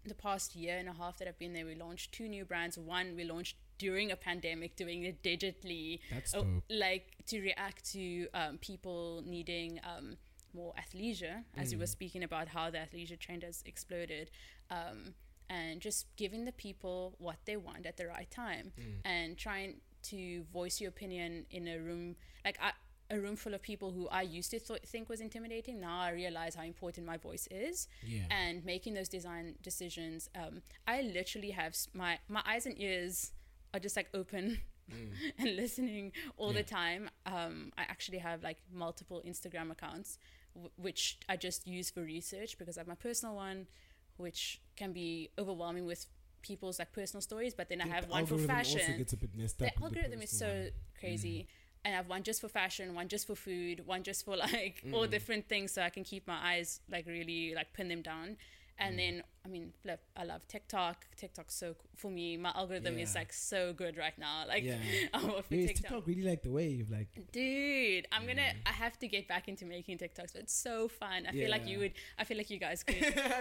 [0.07, 2.79] the past year and a half that I've been there, we launched two new brands.
[2.79, 6.47] One we launched during a pandemic, doing it digitally that's dope.
[6.69, 10.17] like to react to um, people needing um,
[10.53, 11.89] more athleisure, as you were Mm.
[11.99, 14.31] speaking about how the athleisure trend has exploded,
[14.71, 15.15] um,
[15.49, 19.01] and just giving the people what they want at the right time, Mm.
[19.05, 22.73] and trying to voice your opinion in a room like I,
[23.11, 25.81] a room full of people who I used to th- think was intimidating.
[25.81, 30.63] Now I realize how important my voice is Yeah, and making those design decisions um,
[30.87, 33.33] i literally have my my eyes and ears
[33.75, 34.59] are just like open
[34.91, 35.13] Mm.
[35.39, 36.63] and listening all Yeah.
[36.63, 40.19] the time um, i actually have like multiple instagram accounts
[40.55, 43.69] w- which i just use for research because i have my personal one
[44.17, 46.07] which can be overwhelming with
[46.43, 49.13] people's like personal stories but then i have the one for algorithm Also fashion gets
[49.13, 49.81] a bit messed the up.
[49.81, 50.71] algorithm is so one.
[50.99, 51.47] crazy
[51.85, 54.85] and I have one just for fashion, one just for food, one just for like
[54.93, 55.11] all Mm.
[55.11, 58.37] different things, so I can keep my eyes like really like pin them down.
[58.81, 58.99] And Mm.
[58.99, 61.07] then I mean, flip, I love TikTok.
[61.17, 62.37] TikTok's so for me.
[62.37, 64.45] My algorithm is like so good right now.
[64.49, 64.77] Like Yeah.
[65.15, 65.83] I'm off Yeah, TikTok.
[65.83, 66.91] TikTok really like the wave?
[66.91, 68.53] Like, Dude, I'm gonna.
[68.67, 70.33] I have to get back into making TikToks.
[70.35, 71.27] But it's so fun.
[71.27, 71.93] I feel like you would.
[72.19, 72.97] I feel like you guys could.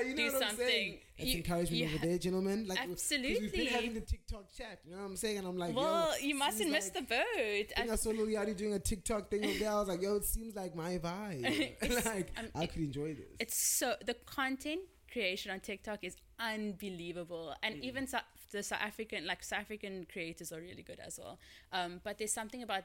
[0.08, 0.99] you Do something.
[1.17, 2.65] You- encouragement over there, gentlemen.
[2.65, 3.65] Like, 'cause we've been Absolutely.
[3.65, 4.80] having the TikTok chat.
[4.86, 5.38] You know what I'm saying?
[5.39, 7.67] And I'm like, well, yo, you mustn't miss like- the boat.
[7.78, 9.69] I I saw Lil Yachty doing a TikTok thing over there.
[9.71, 12.06] I was like, yo, it seems like my vibe.
[12.06, 13.25] Like, um, I it- could enjoy this.
[13.39, 17.84] it's so the content creation on TikTok is unbelievable, and Mm.
[17.84, 18.08] even
[18.52, 21.39] the South African like South African creators are really good as well.
[21.72, 22.84] Um, but there's something about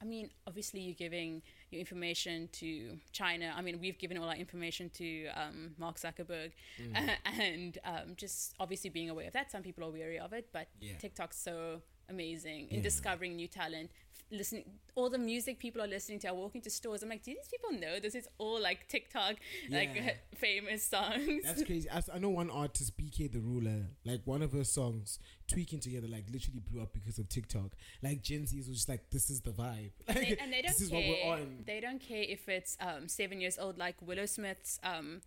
[0.00, 3.54] I mean, obviously you're giving your information to China.
[3.56, 7.16] I mean, we've given all our information to um, Mark Zuckerberg, Mm.
[7.40, 9.52] and um, just obviously being aware of that.
[9.52, 10.98] Some people are wary of it, but Yeah.
[10.98, 12.82] TikTok's so amazing in Yeah.
[12.82, 13.92] discovering new talent.
[14.32, 14.64] Listening,
[14.94, 16.28] all the music people are listening to.
[16.28, 17.02] I walk into stores.
[17.02, 19.36] I'm like, do these people know this is all like TikTok,
[19.70, 21.42] like famous songs?
[21.44, 21.88] That's crazy.
[21.90, 25.18] I know one artist, BK the Ruler, like one of her songs,
[25.48, 27.72] Tweaking Together, like literally blew up because of TikTok.
[28.02, 29.90] Like Gen Z was just like, this is the vibe.
[30.08, 30.98] Like, they, and they don't this is care.
[30.98, 31.64] what we're on.
[31.66, 34.80] They don't care if it's um, seven years old, like Willow Smith's.
[34.82, 35.20] Um,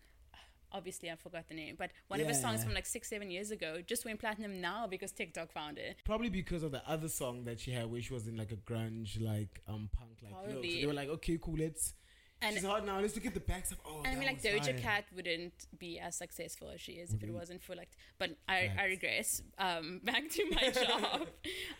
[0.76, 3.52] obviously, I forgot the name, but one of his songs from like six, seven years
[3.52, 5.98] ago just went platinum now because TikTok found it.
[6.04, 8.58] Probably because of the other song that she had, where she was in like a
[8.58, 10.64] grunge, like um punk, like look.
[10.66, 11.94] So they were like, okay, cool, let's.
[12.42, 13.00] And she's hot now.
[13.00, 13.78] Let's look at the backs of.
[13.86, 14.74] Oh, and I mean, like Doja fire.
[14.78, 17.38] Cat wouldn't be as successful as she is if it Wouldn't.
[17.40, 17.90] wasn't for like.
[18.20, 19.42] But I, I regress.
[19.58, 21.22] Um, back to my job.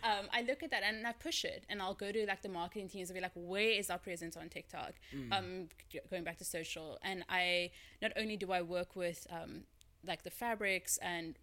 [0.02, 2.48] um, I look at that and I push it, and I'll go to like the
[2.48, 5.32] marketing teams and be like, "Where is our presence on TikTok?" Mm.
[5.32, 5.68] Um,
[6.10, 7.70] going back to social, and I
[8.02, 9.62] not only do I work with um,
[10.06, 11.38] like the fabrics and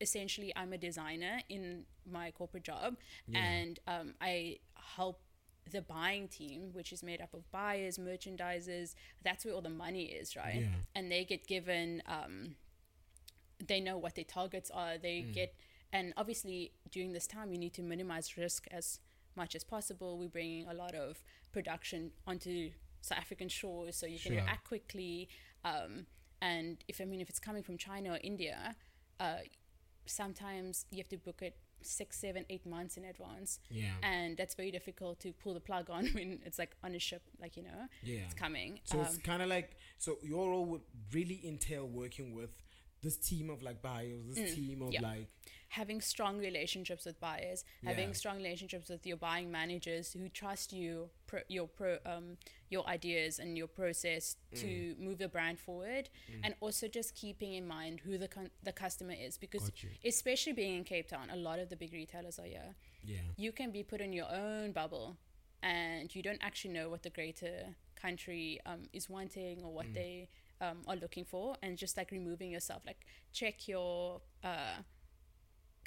[0.00, 3.38] essentially I'm a designer in my corporate job, Yeah.
[3.38, 4.58] and um, I
[4.96, 5.20] help
[5.70, 8.94] the buying team, which is made up of buyers, merchandisers.
[9.22, 10.60] That's where all the money is, right?
[10.62, 10.68] Yeah.
[10.94, 12.56] And they get given, um,
[13.64, 14.98] they know what their targets are.
[14.98, 15.32] They Mm.
[15.32, 15.54] get,
[15.92, 19.00] and obviously during this time, you need to minimize risk as
[19.34, 20.18] much as possible.
[20.18, 24.48] We're bringing a lot of production onto South African shores, so you can Sure.
[24.48, 25.28] act quickly.
[25.64, 26.06] Um,
[26.40, 28.76] and if I mean, if it's coming from China or India,
[29.18, 29.40] uh,
[30.06, 33.92] sometimes you have to book it six, seven, eight months in advance Yeah.
[34.02, 37.22] and that's very difficult to pull the plug on when it's like on a ship
[37.40, 38.20] like you know yeah.
[38.24, 42.34] it's coming So um, it's kind of like so your role would really entail working
[42.34, 42.50] with
[43.02, 45.00] this team of like buyers, this team of Mm, yeah.
[45.02, 45.28] like
[45.80, 47.58] having strong relationships with buyers
[47.90, 48.20] having Yeah.
[48.20, 50.90] strong relationships with your buying managers who trust you
[51.28, 52.26] pro, your pro um
[52.74, 54.24] your ideas and your process
[54.62, 54.98] to Mm.
[55.06, 56.04] move the brand forward
[56.44, 59.64] and also just keeping in mind who the con- the customer is because
[60.12, 62.70] especially being in Cape Town a lot of the big retailers are here
[63.12, 63.26] yeah.
[63.44, 65.08] you can be put in your own bubble
[65.62, 67.56] and you don't actually know what the greater
[68.04, 69.76] country um, is wanting or Mm.
[69.78, 70.14] what they
[70.66, 73.00] um, are looking for and just like removing yourself like
[73.40, 74.76] check your uh,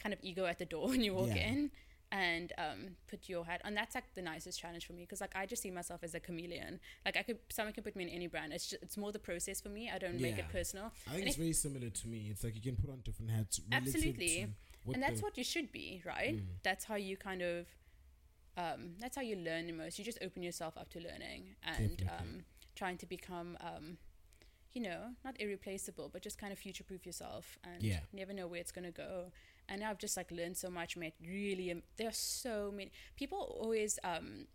[0.02, 1.50] kind of ego at the door when you walk Yeah.
[1.52, 1.72] in
[2.12, 5.36] and um, put your hat and that's like the nicest challenge for me because like
[5.36, 8.10] i just see myself as a chameleon like i could someone can put me in
[8.10, 10.88] any brand it's just it's more the process for me i don't make it personal
[11.06, 12.20] I think And it's very similar to me.
[12.32, 13.62] It's like you can put on different hats.
[13.72, 14.48] Absolutely.
[14.86, 16.46] to and that's the- what you should be right Mm.
[16.64, 17.68] that's how you kind of
[18.58, 21.42] um, that's how you learn the most you just open yourself up to learning
[21.78, 22.30] and um,
[22.76, 23.98] trying to become um,
[24.74, 28.00] you know not irreplaceable but just kind of future proof yourself and Yeah.
[28.14, 29.32] never know where it's going to go
[29.68, 33.40] and i've just like learned so much met really um, there are so many people
[33.62, 34.46] always um,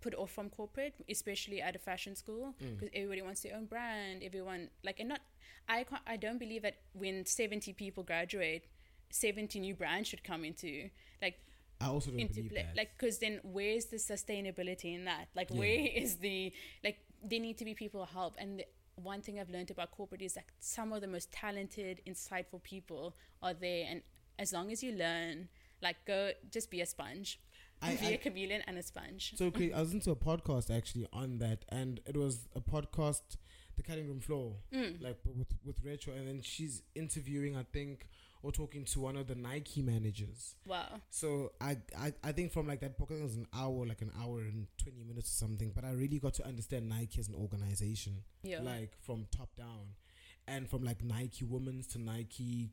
[0.00, 2.74] put off from corporate especially at a fashion school Mm.
[2.76, 5.20] because everybody wants their own brand everyone like and not
[5.68, 8.66] i can't, i don't believe that when 70 people graduate
[9.10, 10.88] 70 new brands should come into
[11.20, 11.38] like
[11.80, 12.76] I also don't into believe play that.
[12.76, 15.58] like because then where's the sustainability in that like Yeah.
[15.58, 16.52] where is the
[16.84, 18.64] like there need to be people help and the,
[18.96, 23.14] one thing i've learned about corporate is that some of the most talented insightful people
[23.42, 24.02] are there and
[24.38, 25.48] as long as you learn
[25.82, 27.40] like go just be a sponge
[27.80, 30.70] I- be I- a chameleon and a sponge So okay, I was into a podcast
[30.74, 33.22] actually on that, and it was a podcast,
[33.76, 35.02] the cutting room floor, Mm.
[35.02, 38.06] like with with Rachel, and then she's interviewing, I think,
[38.42, 40.56] or talking to one of the Nike managers.
[40.66, 44.02] wow So I, I I think from like that podcast it was an hour, like
[44.02, 45.72] an hour and twenty minutes or something.
[45.74, 49.94] But I really got to understand Nike as an organization, yeah like from top down,
[50.48, 52.70] and from like Nike women's to Nike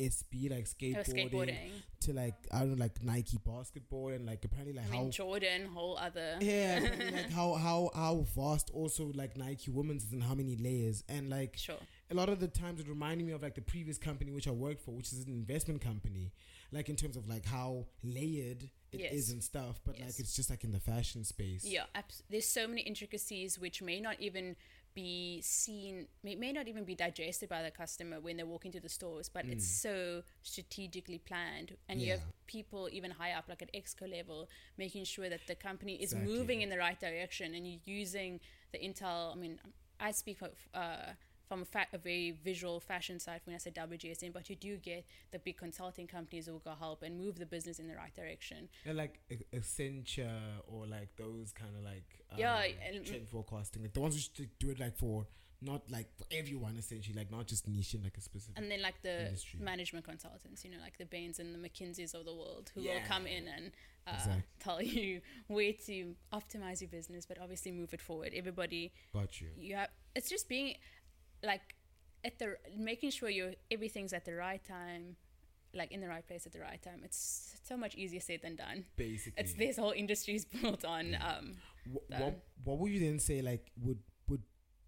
[0.00, 1.56] SB, like Oh, skateboarding, skateboarding
[2.00, 5.10] to like I don't know, like Nike basketball, and like apparently like i how mean
[5.10, 6.80] jordan whole other yeah,
[7.12, 11.28] like how how how vast also like Nike women's is and how many layers and
[11.28, 11.76] like sure
[12.10, 14.50] a lot of the times it reminded me of like the previous company which I
[14.52, 16.32] worked for, which is an investment company,
[16.72, 19.30] like in terms of like how layered it is Yes.
[19.30, 19.78] and stuff.
[19.84, 21.64] But like it's just like in the fashion space.
[21.64, 24.56] Yeah, abs- there's so many intricacies which may not even
[24.94, 28.80] be seen, may, may not even be digested by the customer when they walk into
[28.80, 31.76] the stores, but it's so strategically planned.
[31.88, 32.32] And you have Mm.
[32.46, 36.32] People even high up, like at Exco level, making sure that the company is Exactly.
[36.32, 38.40] moving in the right direction and you're using
[38.72, 39.32] the intel.
[39.32, 39.60] I mean,
[40.00, 40.50] I speak of.
[40.74, 41.12] Uh,
[41.50, 44.76] from a, fa- a very visual fashion side when I said WGSN, but you do
[44.76, 47.96] get the big consulting companies who will go help and move the business in the
[47.96, 48.68] right direction.
[48.86, 49.18] And like
[49.52, 50.30] Accenture
[50.68, 54.32] or like those kind of like um, Yeah, and- trend forecasting, like the ones which
[54.60, 55.26] do it like for
[55.62, 58.56] not like for everyone essentially, like not just niche in like a specific.
[58.56, 59.58] and then like the Industry.
[59.60, 63.00] management consultants, you know, like the Bains and the McKinseys of the world, who will
[63.08, 63.72] come in and
[64.06, 64.42] uh, Exact.
[64.60, 68.32] tell you where to optimize your business, but obviously move it forward.
[68.34, 69.48] Everybody, Got you.
[69.58, 69.88] you have.
[70.16, 70.74] It's just being
[71.42, 71.62] like
[72.24, 75.16] at the making sure you everything's at the right time,
[75.74, 77.00] like in the right place at the right time.
[77.04, 78.84] It's so much easier said than done.
[78.96, 81.16] Basically, It's this whole industry is built on.
[81.20, 81.56] Um,
[81.92, 82.20] Wh- done.
[82.22, 83.98] what what would you then say like would
[84.28, 84.42] would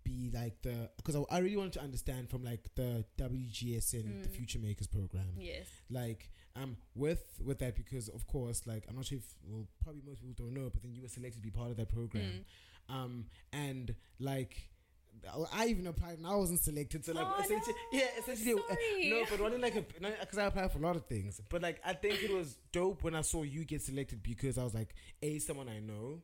[0.05, 4.29] be like the because I, I really wanted to understand from like the WGSN the
[4.29, 4.33] Mm.
[4.37, 5.67] Future Makers program yes.
[5.91, 10.03] like um with with that because of course like I'm not sure if well probably
[10.07, 12.45] most people don't know but then you were selected to be part of that program
[12.91, 12.95] Mm.
[12.95, 14.69] um and like
[15.53, 17.99] I even applied and I wasn't selected so like Oh, essentially no.
[17.99, 18.75] yeah essentially uh,
[19.09, 21.93] no but only like because I applied for a lot of things but like I
[21.93, 25.39] think it was dope when I saw you get selected because I was like a
[25.39, 26.23] someone I know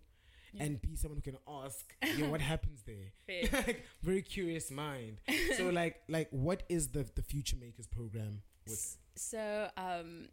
[0.53, 0.64] Yeah.
[0.64, 3.12] and b someone who can ask yo, what happens there
[3.66, 5.20] like very curious mind
[5.57, 10.29] so like like what is the the future makers program with So um,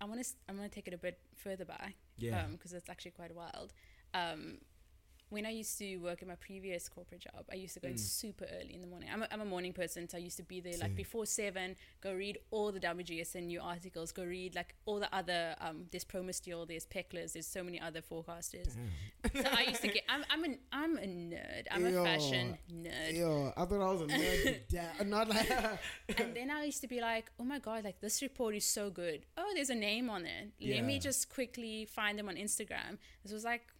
[0.00, 1.94] I want to I want to take it a bit further back.
[2.18, 2.44] Yeah.
[2.50, 3.72] Because it's actually quite wild.
[4.12, 4.58] Um,
[5.34, 7.94] when I used to work in my previous corporate job, I used to go in
[7.94, 8.00] Mm.
[8.00, 9.08] super early in the morning.
[9.12, 10.94] I'm a, I'm a morning person, so I used to be there like Same.
[10.94, 11.76] before seven.
[12.00, 14.12] Go read all the WGSN new articles.
[14.12, 15.54] Go read like all the other.
[15.60, 18.70] Um, there's Promostyl, there's Peclers, there's so many other forecasters.
[19.32, 19.44] Damn.
[19.44, 20.04] so I used to get.
[20.08, 21.64] I'm I'm a I'm a nerd.
[21.70, 22.00] I'm Yo.
[22.02, 23.16] a fashion nerd.
[23.16, 24.60] Yo, I thought I was a nerd.
[24.70, 25.50] da- not like
[26.18, 28.90] and then I used to be like, oh my god, like this report is so
[28.90, 29.26] good.
[29.36, 30.52] Oh, there's a name on it.
[30.60, 32.98] Let me just quickly find them on Instagram.
[33.22, 33.73] This was like, I don't know,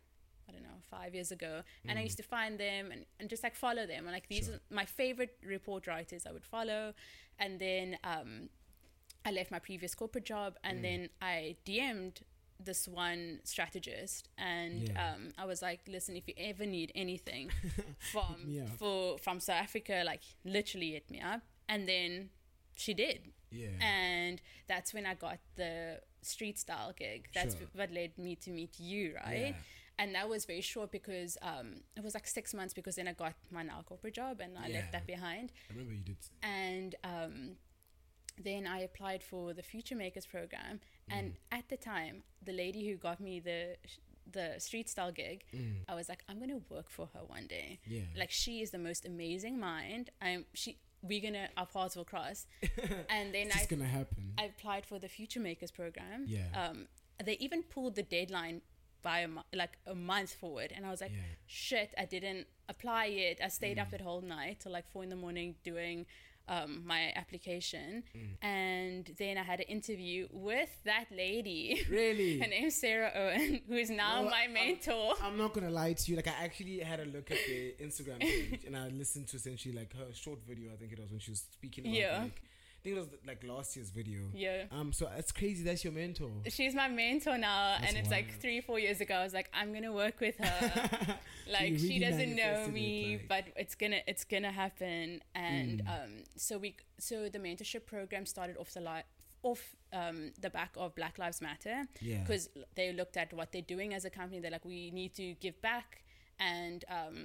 [0.97, 1.53] five years ago.
[1.89, 4.03] And I used to find them and, and just like follow them.
[4.07, 4.53] And like these Mm.
[4.53, 4.61] Sure.
[4.71, 6.83] are my favorite report writers I would follow.
[7.43, 8.31] And then um,
[9.29, 10.83] I left my previous corporate job and Mm.
[10.89, 11.01] then
[11.35, 12.17] I DM'd
[12.69, 15.05] this one strategist and Yeah.
[15.15, 17.45] um, I was like, listen, if you ever need anything
[18.13, 18.37] from
[18.81, 20.23] for from South Africa, like
[20.57, 21.43] literally hit me up.
[21.73, 22.31] And then
[22.83, 23.21] she did.
[23.63, 23.69] yeah.
[23.81, 24.37] And
[24.73, 27.21] that's when I got the street style gig.
[27.37, 27.69] That's Sure.
[27.79, 29.55] what led me to meet you, right?
[29.55, 29.63] Yeah.
[29.99, 33.13] And that was very short because um, it was like six months because then I
[33.13, 34.75] got my now corporate job and I Yeah.
[34.79, 35.53] left that behind.
[35.71, 36.17] I remember you did.
[36.43, 37.57] And um,
[38.43, 40.81] then I applied for the Future Makers program.
[41.09, 41.37] And Mm.
[41.59, 43.77] at the time, the lady who got me the
[44.33, 45.85] the street style gig, Mm.
[45.87, 48.01] I was like, I'm gonna work for her one day Yeah.
[48.17, 52.47] like she is the most amazing mind i'm she we're gonna our paths will cross
[53.11, 54.33] and then i gonna happen.
[54.39, 56.49] i applied for the future makers program Yeah.
[56.63, 56.89] um
[57.23, 58.63] they even pulled the deadline
[59.05, 59.29] by a
[59.63, 61.35] like a month forward and i was like Yeah.
[61.47, 63.83] shit i didn't apply yet i stayed Mm.
[63.83, 65.99] up that whole night till like four in the morning doing
[66.55, 68.37] um, my application Mm.
[68.43, 72.33] and then i had an interview with that lady really.
[72.43, 75.95] her name's sarah owen who is now No, my I'm- mentor I'm not gonna lie
[76.01, 76.17] to you.
[76.21, 79.75] Like I actually had a look at the Instagram page and I listened to essentially
[79.81, 80.67] like her short video.
[80.75, 81.83] I think it was when she was speaking.
[81.87, 82.19] About, Yeah.
[82.25, 82.43] Like,
[82.85, 84.21] think it was like last year's video.
[84.35, 84.93] yeah Um.
[84.93, 85.65] So it's crazy.
[85.65, 86.31] That's your mentor.
[86.49, 89.49] she's my mentor now That's and it's like three four years ago i was like
[89.55, 91.19] i'm gonna work with her
[91.53, 94.53] like you she really doesn't know manifested it, me like- but it's gonna it's gonna
[94.53, 95.89] happen and Mm.
[96.05, 99.09] um so we so the mentorship program started off the li-
[99.43, 102.19] off um the back of black lives matter yeah.
[102.21, 105.35] because they looked at what they're doing as a company they're like we need to
[105.41, 106.03] give back
[106.39, 107.17] and um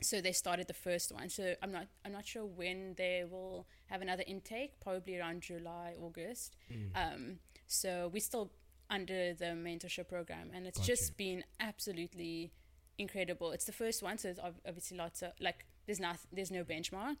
[0.00, 3.66] so they started the first one so i'm not i'm not sure when they will
[3.86, 6.90] have another intake probably around july august Mm.
[6.94, 8.50] um so we're still
[8.90, 11.16] under the mentorship program and it's Got just you.
[11.36, 12.52] been absolutely
[12.98, 16.64] incredible it's the first one so there's obviously lots of like there's not there's no
[16.64, 17.16] benchmark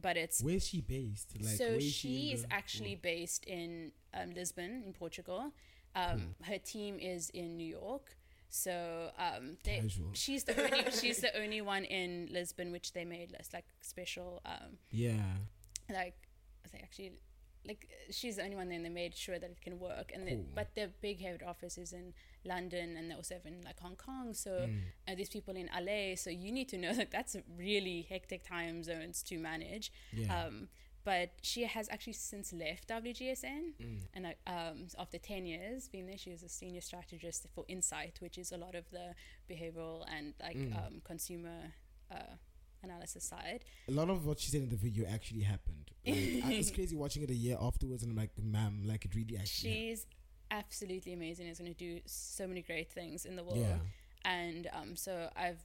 [0.00, 1.32] but it's Where's she based?
[1.40, 5.52] Like, so where she in is the- actually based in um, Lisbon, in Portugal.
[5.94, 8.14] Um, Her team is in New York.
[8.56, 9.82] So um, they,
[10.14, 14.40] she's the only she's the only one in Lisbon, which they made less like special.
[14.46, 15.20] Um, Yeah.
[15.90, 16.14] like
[16.70, 17.12] think actually,
[17.64, 18.68] like she's the only one.
[18.68, 20.10] Then they made sure that it can work.
[20.14, 20.46] And then, Cool.
[20.54, 22.14] but their big head office is in
[22.44, 24.32] London, and they also have in like Hong Kong.
[24.34, 24.80] So Mm.
[25.08, 26.16] uh, these people in LA.
[26.16, 29.92] So you need to know that that's really hectic time zones to manage.
[30.12, 30.44] Yeah.
[30.46, 30.68] Um,
[31.10, 34.00] but she has actually since left WGSN, Mm.
[34.14, 38.14] and I, um, after ten years being there, she was a senior strategist for Insight,
[38.24, 39.06] which is a lot of the
[39.52, 40.72] behavioral and like Mm.
[40.80, 41.58] um, consumer
[42.16, 42.34] uh,
[42.82, 43.62] analysis side.
[43.88, 45.86] a lot of what she said in the video actually happened.
[46.06, 49.12] Like, I, it's crazy watching it a year afterwards, and I'm like, ma'am, like it
[49.14, 49.70] really actually.
[49.72, 50.06] She's
[50.50, 51.46] absolutely amazing.
[51.48, 53.58] Is going to do so many great things in the world.
[53.58, 53.78] yeah.
[54.24, 55.12] and um, so
[55.44, 55.62] I've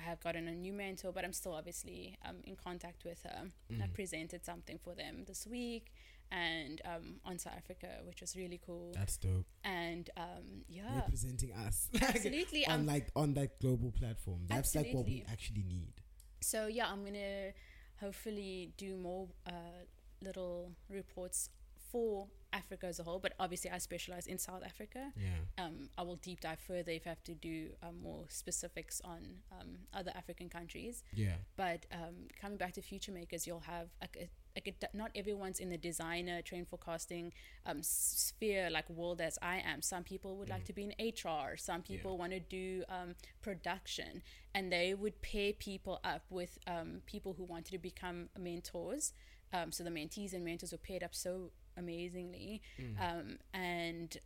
[0.00, 3.42] I have gotten a new mentor, but I'm still obviously um, in contact with her.
[3.70, 3.92] I Mm.
[3.92, 5.92] presented something for them this week,
[6.32, 8.92] and um, on South Africa, which was really cool.
[8.94, 9.46] That's dope.
[9.64, 11.88] And um, yeah, Representing us.
[12.00, 12.66] absolutely.
[12.66, 14.40] on Um, like on that global platform.
[14.48, 15.94] That's like what we actually need.
[16.40, 17.52] so yeah, I'm gonna
[18.00, 19.84] hopefully do more uh,
[20.22, 21.50] little reports
[21.90, 25.12] for Africa as a whole, but obviously I specialize in South Africa.
[25.16, 25.64] Yeah.
[25.64, 29.18] Um, I will deep dive further if I have to do um, more specifics on
[29.52, 31.02] um, other African countries.
[31.14, 31.34] Yeah.
[31.56, 35.60] But um, coming back to future makers, you'll have like a, like a, not everyone's
[35.60, 37.32] in the designer trend forecasting
[37.66, 39.82] um, sphere like world as I am.
[39.82, 41.56] Some people would like to be in HR.
[41.56, 44.22] Some people want to do um, production,
[44.54, 49.12] and they would pair people up with um, people who wanted to become mentors.
[49.52, 52.62] Um, so the mentees and mentors were paired up so amazingly,
[53.00, 54.16] um, and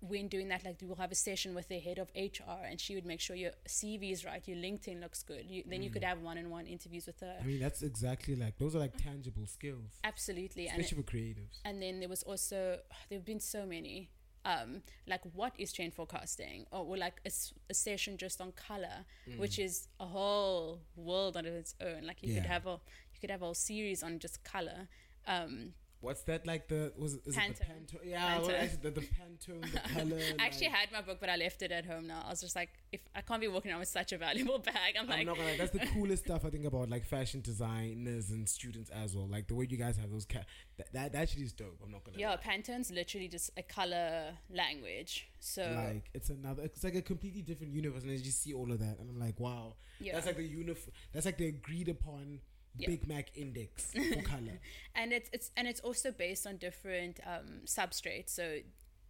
[0.00, 2.94] when doing that, like we'll have a session with the head of HR, and she
[2.96, 5.44] would make sure your CV is right, your LinkedIn looks good.
[5.48, 7.36] You, then you could have one-on-one interviews with her.
[7.40, 11.60] I mean, that's exactly like those are like tangible skills, Absolutely, and especially for creatives.
[11.64, 12.78] and then there was also
[13.08, 14.10] there have been so many.
[14.44, 19.04] Um, like what is trend forecasting, or, or like a session just on color,
[19.36, 22.04] which is a whole world on its own.
[22.04, 22.80] Like you could have a
[23.14, 24.88] you could have a whole series on just color.
[25.28, 26.66] Um, What's that like?
[26.66, 27.66] The was it, is it the Pantone.
[27.68, 28.10] Pantone?
[28.10, 28.82] Yeah, Pantone.
[28.82, 30.20] The, the Pantone, the color.
[30.40, 32.24] I actually like, had my book, but I left it at home now.
[32.26, 34.96] I was just like, if I can't be walking around with such a valuable bag,
[34.98, 35.56] I'm I'm like, not gonna.
[35.56, 39.28] That's the coolest stuff I think about like fashion designers and students as well.
[39.28, 40.24] Like the way you guys have those.
[40.26, 40.40] Ca-
[40.78, 41.78] that, that actually is dope.
[41.84, 42.18] I'm not gonna.
[42.18, 42.36] yeah, lie.
[42.36, 45.28] Pantone's literally just a color language.
[45.38, 46.64] So Like it's another.
[46.64, 49.20] It's like a completely different universe, and I just see all of that, and I'm
[49.20, 49.74] like, wow.
[50.00, 52.40] yeah, That's like the uniform, That's like the agreed upon
[52.78, 54.60] Big Mac index for color.
[54.94, 58.30] and it's it's and it's also based on different um, substrates.
[58.30, 58.58] So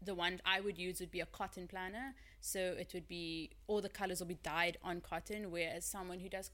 [0.04, 2.14] the one I would use would be a cotton planner.
[2.40, 6.28] So it would be all the colors will be dyed on cotton, whereas someone who
[6.28, 6.50] does,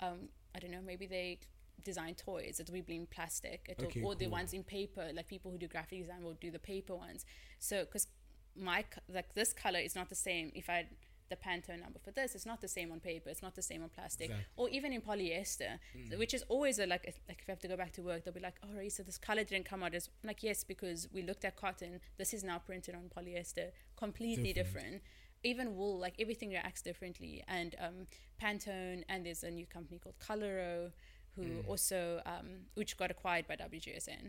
[0.00, 1.40] um, I don't know, maybe they
[1.82, 3.66] design toys, it'll be in plastic.
[3.68, 6.50] It'll, Okay, or the ones in paper, like people who do graphic design will do
[6.50, 7.24] the paper ones.
[7.58, 8.06] So because
[8.54, 10.86] my like this color is not the same if I
[11.32, 12.28] the Pantone number for this.
[12.36, 13.28] It's not the same on paper.
[13.34, 14.46] It's not the same on plastic Exactly.
[14.60, 15.72] or even in polyester
[16.10, 18.02] so- which is always a like a, like if I have to go back to
[18.10, 20.58] work they'll be like oh Raeesa this color didn't come out as I'm like yes
[20.72, 21.92] because we looked at cotton.
[22.20, 23.66] This is now printed on polyester.
[23.96, 24.86] Completely Different.
[24.86, 25.02] different,
[25.50, 27.34] even wool like everything reacts differently.
[27.48, 27.96] And um,
[28.40, 30.90] Pantone and there's a new company called Coloro
[31.36, 34.24] who also um, which got acquired by WGSN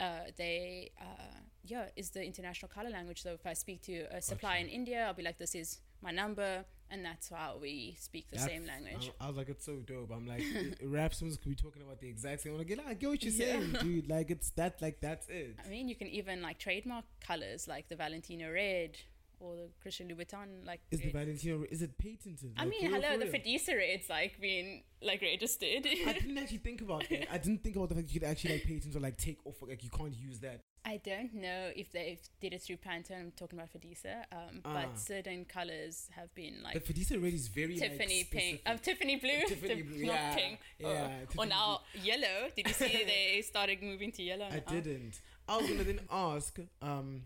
[0.00, 0.04] uh,
[0.36, 3.20] they uh, yeah is the international color language.
[3.22, 6.10] So if I speak to a supplier in India I'll be like this is my
[6.10, 9.76] number and that's how we speak the same language I, I was like, it's so
[9.84, 10.12] dope.
[10.14, 10.44] I'm like,
[10.84, 12.52] rap songs could be talking about the exact same.
[12.52, 13.58] I'm like, yeah, I get what you're Yeah.
[13.60, 14.08] saying, dude.
[14.08, 14.80] Like it's that.
[14.80, 15.56] Like that's it.
[15.64, 18.98] I mean, you can even like trademark colors like the Valentino red
[19.40, 20.66] or the Christian Louboutin.
[20.66, 21.10] Like, Is the.
[21.10, 21.64] Valentino?
[21.70, 22.52] Is it patented?
[22.56, 23.26] I Like, mean, real, hello, the?
[23.26, 25.86] Fedisa red's like being like registered.
[26.06, 27.32] I didn't actually think about that.
[27.32, 29.56] I didn't think about the fact you could actually like patent or like take off.
[29.66, 30.60] Like you can't use that.
[30.88, 33.18] I don't know if they did it through Pantone.
[33.20, 34.72] I'm talking about Fedisa, um, Ah.
[34.86, 38.78] but certain colors have been like the Fedisa red is very like, Tiffany pink, um,
[38.78, 40.60] Tiffany blue, Tiffany Tif- blue, not yeah, pink.
[40.78, 42.48] yeah, or, Tiffany or now yellow.
[42.54, 44.44] Did you see they started moving to yellow?
[44.46, 44.72] I now?
[44.72, 45.20] didn't.
[45.48, 46.56] I was gonna then ask.
[46.80, 47.22] Um,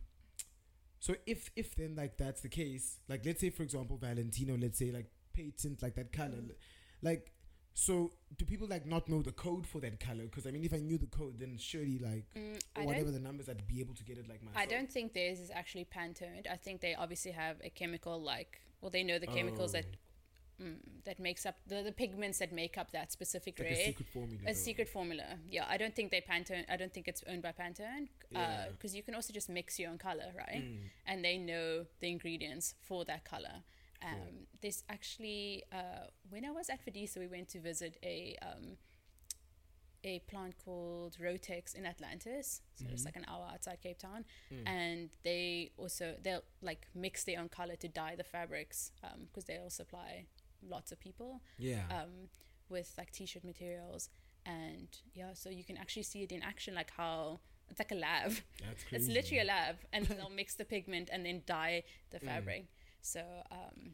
[1.00, 4.78] so if if then like that's the case, like let's say for example Valentino, let's
[4.78, 6.42] say like patent like that color,
[7.02, 7.32] like
[7.72, 10.24] so do people like not know the code for that color?
[10.24, 13.18] Because I mean, if I knew the code, then surely like Mm, or whatever the
[13.20, 14.62] numbers, I'd be able to get it like myself.
[14.62, 16.46] I don't think theirs is actually Pantone.
[16.50, 19.96] I think they obviously have a chemical like, well, they know the chemicals that Oh.
[20.60, 23.78] Mm, that makes up the, the pigments that make up that specific like red.
[23.78, 24.40] a secret formula.
[24.46, 25.24] a secret formula.
[25.48, 26.64] Yeah, I don't think they Pantone.
[26.68, 28.08] I don't think it's owned by Pantone.
[28.30, 28.66] Yeah.
[28.72, 30.62] Because you can also just mix your own color, right?
[30.62, 30.78] Mm.
[31.06, 33.62] And they know the ingredients for that color.
[34.02, 38.76] Um, There's actually uh, when I was at Fedisa, we went to visit a um,
[40.02, 42.62] a plant called Rotex in Atlantis.
[42.76, 43.04] So it's Mhm.
[43.04, 44.66] like an hour outside Cape Town, Mm.
[44.66, 48.92] and they also they'll like mix their own color to dye the fabrics
[49.26, 50.24] because they'll supply
[50.68, 51.82] lots of people yeah.
[51.90, 52.28] um,
[52.68, 54.08] with like t-shirt materials
[54.46, 57.94] and yeah so you can actually see it in action like how it's like a
[57.94, 58.32] lab
[58.64, 58.96] that's crazy.
[58.96, 62.24] it's literally a lab and they'll mix the pigment and then dye the Mm.
[62.26, 62.64] fabric
[63.02, 63.92] so um,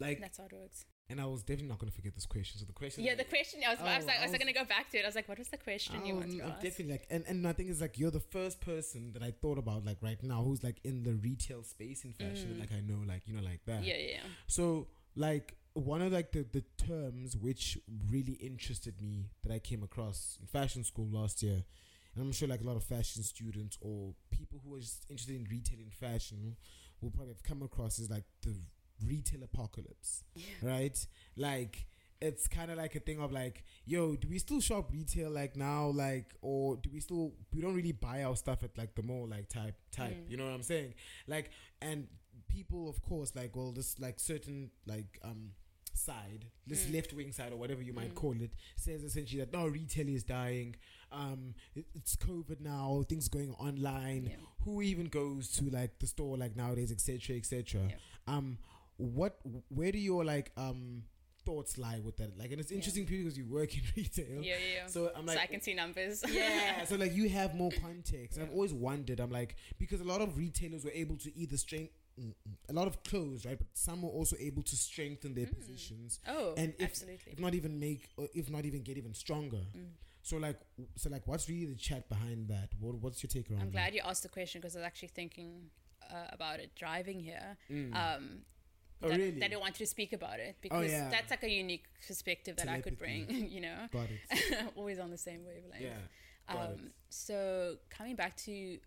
[0.00, 2.58] like, that's how it works and I was definitely not gonna forget this question.
[2.58, 3.04] So the question.
[3.04, 4.64] yeah the question I was, I was Oh, like I I was, was- gonna go
[4.64, 6.50] back to it I was like what was the question you Um, want to I'm
[6.52, 9.32] ask definitely like, and, and my thing is like, you're the first person that I
[9.32, 12.54] thought about like right now who's like in the retail space in fashion.
[12.56, 12.60] Mm.
[12.60, 13.84] Like I know, like you know, like that.
[13.84, 14.86] yeah yeah So
[15.16, 17.78] like one of like the the terms which
[18.10, 21.64] really interested me that I came across in fashion school last year,
[22.14, 25.36] and I'm sure like a lot of fashion students or people who are just interested
[25.36, 26.56] in retail and fashion
[27.00, 28.54] will probably have come across is like the
[29.06, 30.24] retail apocalypse,
[30.62, 31.06] right?
[31.36, 31.86] Like
[32.20, 35.56] it's kind of like a thing of like, yo, do we still shop retail like
[35.56, 39.02] now, like, or do we still we don't really buy our stuff at like the
[39.02, 40.30] mall, like type type, Mm.
[40.30, 40.94] you know what I'm saying?
[41.26, 41.50] Like,
[41.80, 42.06] and
[42.48, 45.50] people, of course, like, well, this like certain like um
[45.96, 46.94] side, this Mm.
[46.94, 48.14] left wing side or whatever you might Mm.
[48.14, 50.76] call it, says essentially that no retail is dying.
[51.10, 53.04] Um, it, it's COVID now.
[53.08, 54.26] Things going online.
[54.30, 54.36] Yeah.
[54.64, 57.88] Who even goes to like the store like nowadays, etc., etc.
[57.88, 57.96] Yeah.
[58.26, 58.58] Um,
[58.96, 59.38] what?
[59.68, 61.04] Where do your like um
[61.44, 62.38] thoughts lie with that?
[62.38, 62.76] Like, and it's Yeah.
[62.76, 64.42] interesting because you work in retail.
[64.42, 64.86] Yeah, yeah.
[64.86, 66.22] So I'm So like, I can see numbers.
[66.32, 66.84] yeah.
[66.84, 68.38] So like you have more context.
[68.38, 69.18] And I've always wondered.
[69.20, 71.56] I'm like because a lot of retailers were able to either
[72.16, 72.34] strengthen
[72.68, 73.58] a lot of clothes, right?
[73.58, 75.56] But some were also able to strengthen their Mm.
[75.56, 77.32] positions, oh, And if- absolutely.
[77.32, 79.64] if not even make, or if not even get even stronger.
[79.76, 79.92] Mm.
[80.22, 80.60] So like,
[80.96, 82.70] so like, what's really the chat behind that?
[82.78, 83.62] What, what's your take around?
[83.62, 85.70] I'm glad you asked the question because I was actually thinking
[86.10, 87.56] uh, about it driving here.
[87.68, 87.74] That?
[87.74, 87.94] Mm.
[87.94, 88.44] Um,
[89.02, 89.40] oh that, really?
[89.40, 91.10] that I wanted to speak about it because yeah.
[91.10, 94.66] that's like a unique perspective that I could bring, you know, Got it.
[94.76, 95.82] always on the same wavelength.
[95.82, 95.98] Yeah.
[96.48, 98.78] Um, so coming back to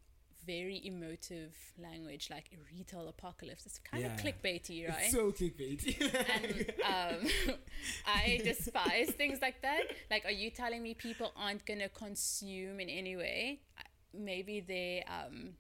[0.46, 4.14] very emotive language like retail apocalypse, it's kind Yeah.
[4.14, 5.04] of clickbaity, right?
[5.04, 5.82] It's so clickbait.
[6.36, 6.74] and
[7.24, 7.56] um,
[8.06, 9.82] I despise things like that.
[10.10, 13.62] Like, are you telling me people aren't gonna consume in any way?
[14.14, 15.54] Maybe their um,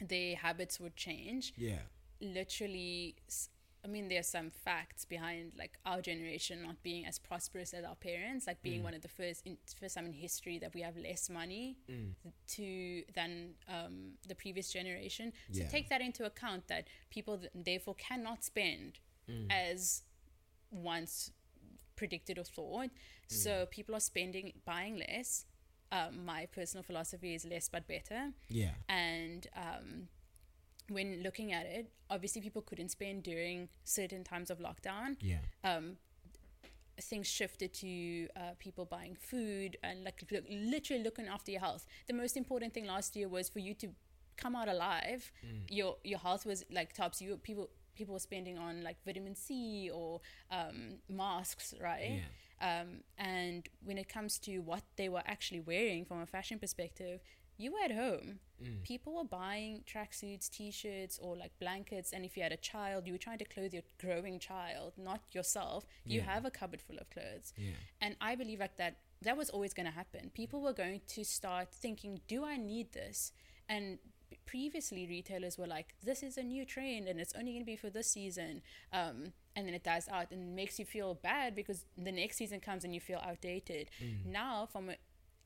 [0.00, 1.52] their habits would change.
[1.56, 1.78] yeah.
[2.20, 3.16] Literally,
[3.84, 7.96] I mean, there's some facts behind like our generation not being as prosperous as our
[7.96, 8.84] parents, like being Mm.
[8.84, 12.14] one of the first in, first time in history that we have less money Mm.
[12.48, 15.32] to than um, the previous generation.
[15.52, 15.68] So Yeah.
[15.68, 19.46] take that into account that people th- therefore cannot spend Mm.
[19.50, 20.02] as
[20.70, 21.32] once
[21.96, 22.90] predicted or thought.
[23.28, 25.46] So people are spending, buying less.
[25.90, 28.32] Um, my personal philosophy is less but better.
[28.48, 28.74] Yeah.
[28.88, 30.08] And um,
[30.88, 35.16] when looking at it, obviously people couldn't spend during certain times of lockdown.
[35.20, 35.38] Yeah.
[35.64, 35.96] Um,
[37.00, 41.86] things shifted to uh, people buying food and like look, literally looking after your health.
[42.06, 43.88] The most important thing last year was for you to
[44.36, 45.30] come out alive.
[45.46, 45.62] Mm.
[45.68, 47.20] Your your health was like tops.
[47.20, 50.20] You people people were spending on like vitamin C or
[50.50, 52.20] um, masks, right?
[52.20, 52.80] Yeah.
[52.80, 57.20] Um, and when it comes to what they were actually wearing from a fashion perspective,
[57.62, 58.40] you were at home.
[58.62, 58.82] Mm.
[58.82, 62.12] People were buying tracksuits, t-shirts, or like blankets.
[62.12, 65.20] And if you had a child, you were trying to clothe your growing child, not
[65.32, 65.84] yourself.
[66.04, 66.26] You Yeah.
[66.32, 67.52] have a cupboard full of clothes.
[67.56, 67.72] Yeah.
[68.00, 70.30] And I believe like that that was always going to happen.
[70.30, 73.32] People were going to start thinking, "Do I need this?"
[73.68, 73.98] And
[74.46, 77.76] previously, retailers were like, "This is a new trend, and it's only going to be
[77.76, 81.84] for this season." Um, and then it dies out and makes you feel bad because
[81.96, 83.90] the next season comes and you feel outdated.
[84.00, 84.26] Mm.
[84.26, 84.96] Now, from a,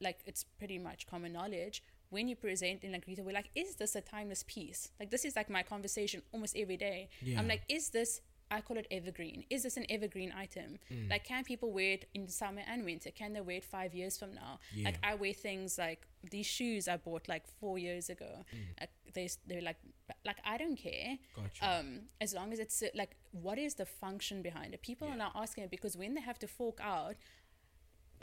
[0.00, 1.82] like it's pretty much common knowledge.
[2.10, 5.24] When you present in like retail, we're like, "Is this a timeless piece?" Like this
[5.24, 7.08] is like my conversation almost every day.
[7.22, 7.38] Yeah.
[7.38, 9.44] I'm like, "Is this?" I call it evergreen.
[9.50, 10.78] Is this an evergreen item?
[10.88, 11.10] Mm.
[11.10, 13.10] Like, can people wear it in summer and winter?
[13.10, 14.60] Can they wear it five years from now?
[14.84, 18.44] Like, I wear things like these shoes I bought like four years ago.
[18.54, 18.80] Mm.
[18.80, 19.78] Like, they they're like
[20.24, 21.18] like I don't care.
[21.34, 21.68] Gotcha.
[21.80, 24.80] Um, as long as it's uh, like, what is the function behind it?
[24.80, 25.24] People are Yeah.
[25.26, 27.16] now asking it because when they have to fork out,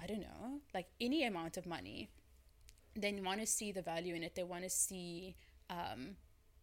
[0.02, 2.10] I don't know, like any amount of money,
[2.96, 4.36] they want to see the value in it.
[4.36, 5.36] They want to see
[5.70, 6.16] um,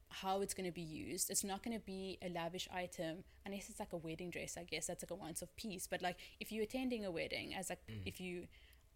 [0.09, 1.31] how it's going to be used.
[1.31, 4.57] It's not going to be a lavish item unless it's like a wedding dress.
[4.57, 5.87] I guess that's like a once off piece.
[5.87, 8.03] But like if you're attending a wedding, as like Mm.
[8.07, 8.47] if you,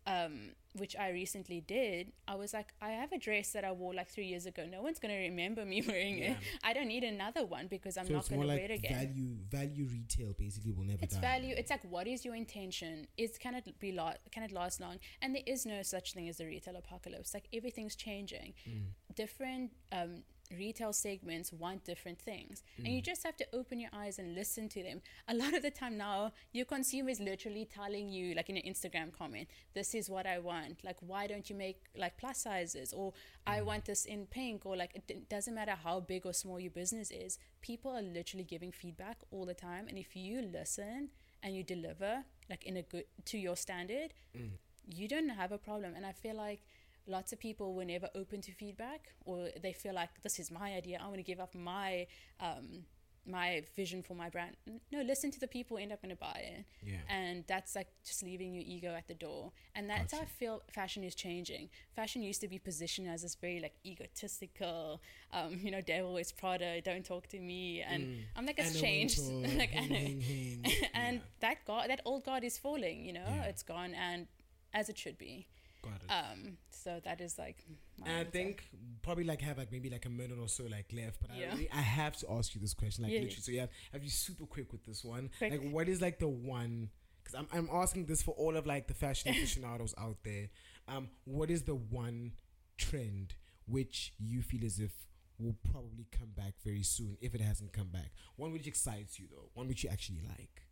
[0.07, 3.95] um, which I recently did, I was like, I have a dress that I wore
[3.95, 4.67] like three years ago.
[4.67, 6.37] No one's going to remember me wearing it.
[6.65, 8.93] I don't need another one because I'm so not more to like wear it again.
[8.93, 11.21] value value retail basically will never It's die.
[11.21, 11.55] value.
[11.57, 13.07] It's like what is your intention?
[13.17, 14.99] Is can it be la- can it last long?
[15.23, 17.33] And there is no such thing as a retail apocalypse.
[17.35, 18.55] Like everything's changing.
[18.69, 18.87] Mm.
[19.15, 20.23] Different um,
[20.59, 22.95] retail segments want different things, and Mm.
[22.97, 25.03] you just have to open your eyes and listen to them.
[25.29, 28.63] A lot of the time now, your consumer is literally telling you, like in an
[28.63, 32.93] Instagram comment, "This is what I want." Like, why don't you make like plus sizes?
[32.93, 33.13] Or
[33.47, 33.65] I Mm.
[33.67, 34.65] want this in pink.
[34.67, 37.39] Or like, it d- doesn't matter how big or small your business is.
[37.61, 41.11] People are literally giving feedback all the time, and if you listen
[41.43, 44.59] and you deliver like in a good to your standard, Mm.
[44.87, 45.95] you don't have a problem.
[45.95, 46.61] And I feel like
[47.07, 50.75] lots of people were never open to feedback, or they feel like this is my
[50.75, 50.99] idea.
[51.03, 52.07] I want to give up my
[52.41, 52.85] um,
[53.27, 54.55] my vision for my brand.
[54.93, 56.99] No, listen to the people end up going to buy it, Yeah.
[57.09, 59.53] and that's like just leaving your ego at the door.
[59.75, 61.71] And that's how I feel fashion is changing.
[61.97, 65.01] Fashion used to be positioned as this very like egotistical,
[65.33, 68.19] um, you know, devil is Prada, don't talk to me, and Mm.
[68.37, 69.19] I'm like it's changed.
[69.59, 70.75] Like hang, Anna- hang, hang.
[70.95, 73.45] and Yeah, that god that old god is falling you know Yeah.
[73.45, 74.27] it's gone and
[74.73, 75.47] as it should be
[75.85, 76.11] got it.
[76.11, 77.59] um so that is like
[77.99, 78.65] my and I think
[79.03, 81.47] probably like have like maybe like a minute or so like left, but Yeah.
[81.51, 83.57] I, really, I have to ask you this question like Yeah, literally.
[83.57, 83.63] yeah.
[83.67, 85.31] So have have you super quick with this one?
[85.39, 85.53] Quick.
[85.53, 86.91] Like what is like the one?
[87.23, 90.49] Because I'm I'm asking this for all of like the fashion aficionados out there.
[90.89, 92.33] Um, what is the one
[92.77, 93.35] trend
[93.67, 94.93] which you feel as if
[95.39, 98.11] will probably come back very soon if it hasn't come back?
[98.37, 100.64] One which excites you though, one which you actually like.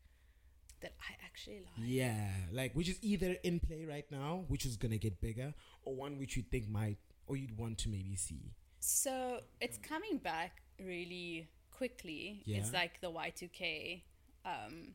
[0.82, 1.72] That I actually like.
[1.78, 5.54] Yeah, like which is either in play right now, which is gonna get bigger,
[5.84, 8.52] or one which you think might, or you'd want to maybe see.
[8.80, 12.42] So it's coming back really quickly.
[12.46, 14.02] It's like the Y2K,
[14.44, 14.94] um,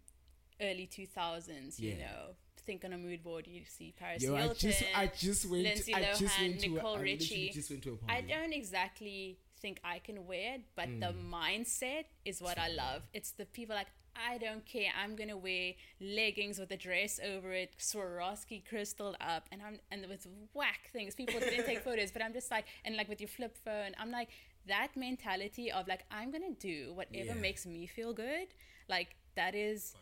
[0.62, 1.98] early 2000s, you Yeah.
[2.08, 2.36] know.
[2.66, 4.70] Think on a mood board, you see Paris Yo, I Hilton.
[4.70, 7.50] just, I just went, Lindsay I just Lohan, went to, Nicole a, I Richie.
[7.54, 8.14] just went to a party.
[8.14, 11.30] I don't exactly think I can wear it, but the Mm.
[11.32, 13.04] mindset is what I love.
[13.14, 13.88] It's the people like,
[14.30, 14.92] I don't care.
[15.02, 20.06] I'm gonna wear leggings with a dress over it, Swarovski crystal up, and I'm and
[20.08, 21.16] with whack things.
[21.16, 24.12] People didn't take photos, but I'm just like, and like with your flip phone, I'm
[24.12, 24.30] like
[24.68, 27.42] that mentality of like I'm gonna do whatever Yeah.
[27.42, 28.48] makes me feel good.
[28.90, 29.96] Like that is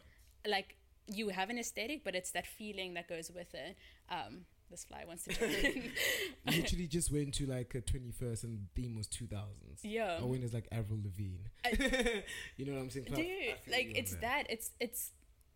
[0.47, 0.75] like
[1.07, 3.77] you have an aesthetic, but it's that feeling that goes with it.
[4.09, 5.91] Um, this fly wants to in.
[6.45, 9.45] literally just went to like a 21st and the theme was 2000s.
[9.83, 10.17] yeah.
[10.21, 11.45] I went as like Avril Lavigne.
[12.57, 13.05] you know what I'm saying?
[13.09, 14.47] So I- dude I like it's that.
[14.49, 15.11] it's it's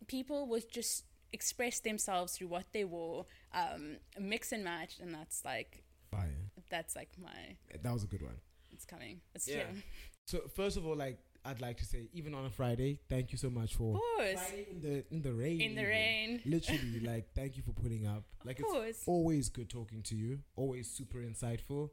[0.06, 5.44] people would just express themselves through what they wore um mix and match and that's
[5.44, 6.28] like Fire.
[6.70, 8.34] that's like my That was a good one.
[8.72, 9.56] it's coming it's Yeah.
[9.58, 9.80] yeah.
[10.26, 13.38] So first of all, like I'd like to say, even on a Friday, thank you
[13.38, 15.60] so much for of course Friday in the in the rain.
[15.60, 15.90] in the even.
[15.90, 18.24] rain Literally, like thank you for putting up.
[18.44, 20.40] Like of it's course always good talking to you.
[20.56, 21.90] Always super insightful.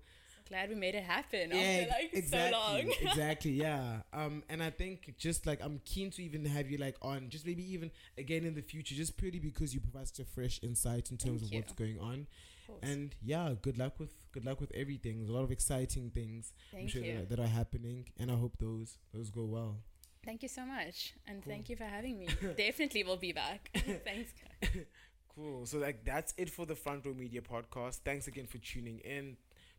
[0.49, 4.01] glad we made it happen yeah, after like exactly, so long exactly, yeah.
[4.13, 7.45] Um, and I think just like I'm keen to even have you like on, just
[7.45, 11.11] maybe even again in the future, just purely because you provide such a fresh insight
[11.11, 12.27] in terms Thank of what's going on.
[12.67, 12.79] Course.
[12.83, 15.17] And yeah, good luck with good luck with everything.
[15.17, 18.29] There's a lot of exciting things thank sure you that, are- that are happening, and
[18.29, 19.77] I hope those those go well.
[20.25, 21.51] thank you so much and Cool.
[21.53, 23.69] thank you for having me definitely we'll be back
[24.03, 24.31] thanks
[25.33, 25.65] Cool.
[25.65, 27.99] So like that's it for the Front Row Media podcast.
[28.03, 29.37] Thanks again for tuning in.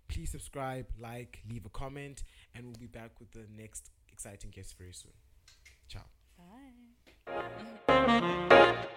[0.08, 2.22] Please subscribe, like, leave a comment,
[2.54, 5.12] and we'll be back with the next exciting guest very soon.
[5.86, 6.06] Ciao.
[7.86, 8.88] bye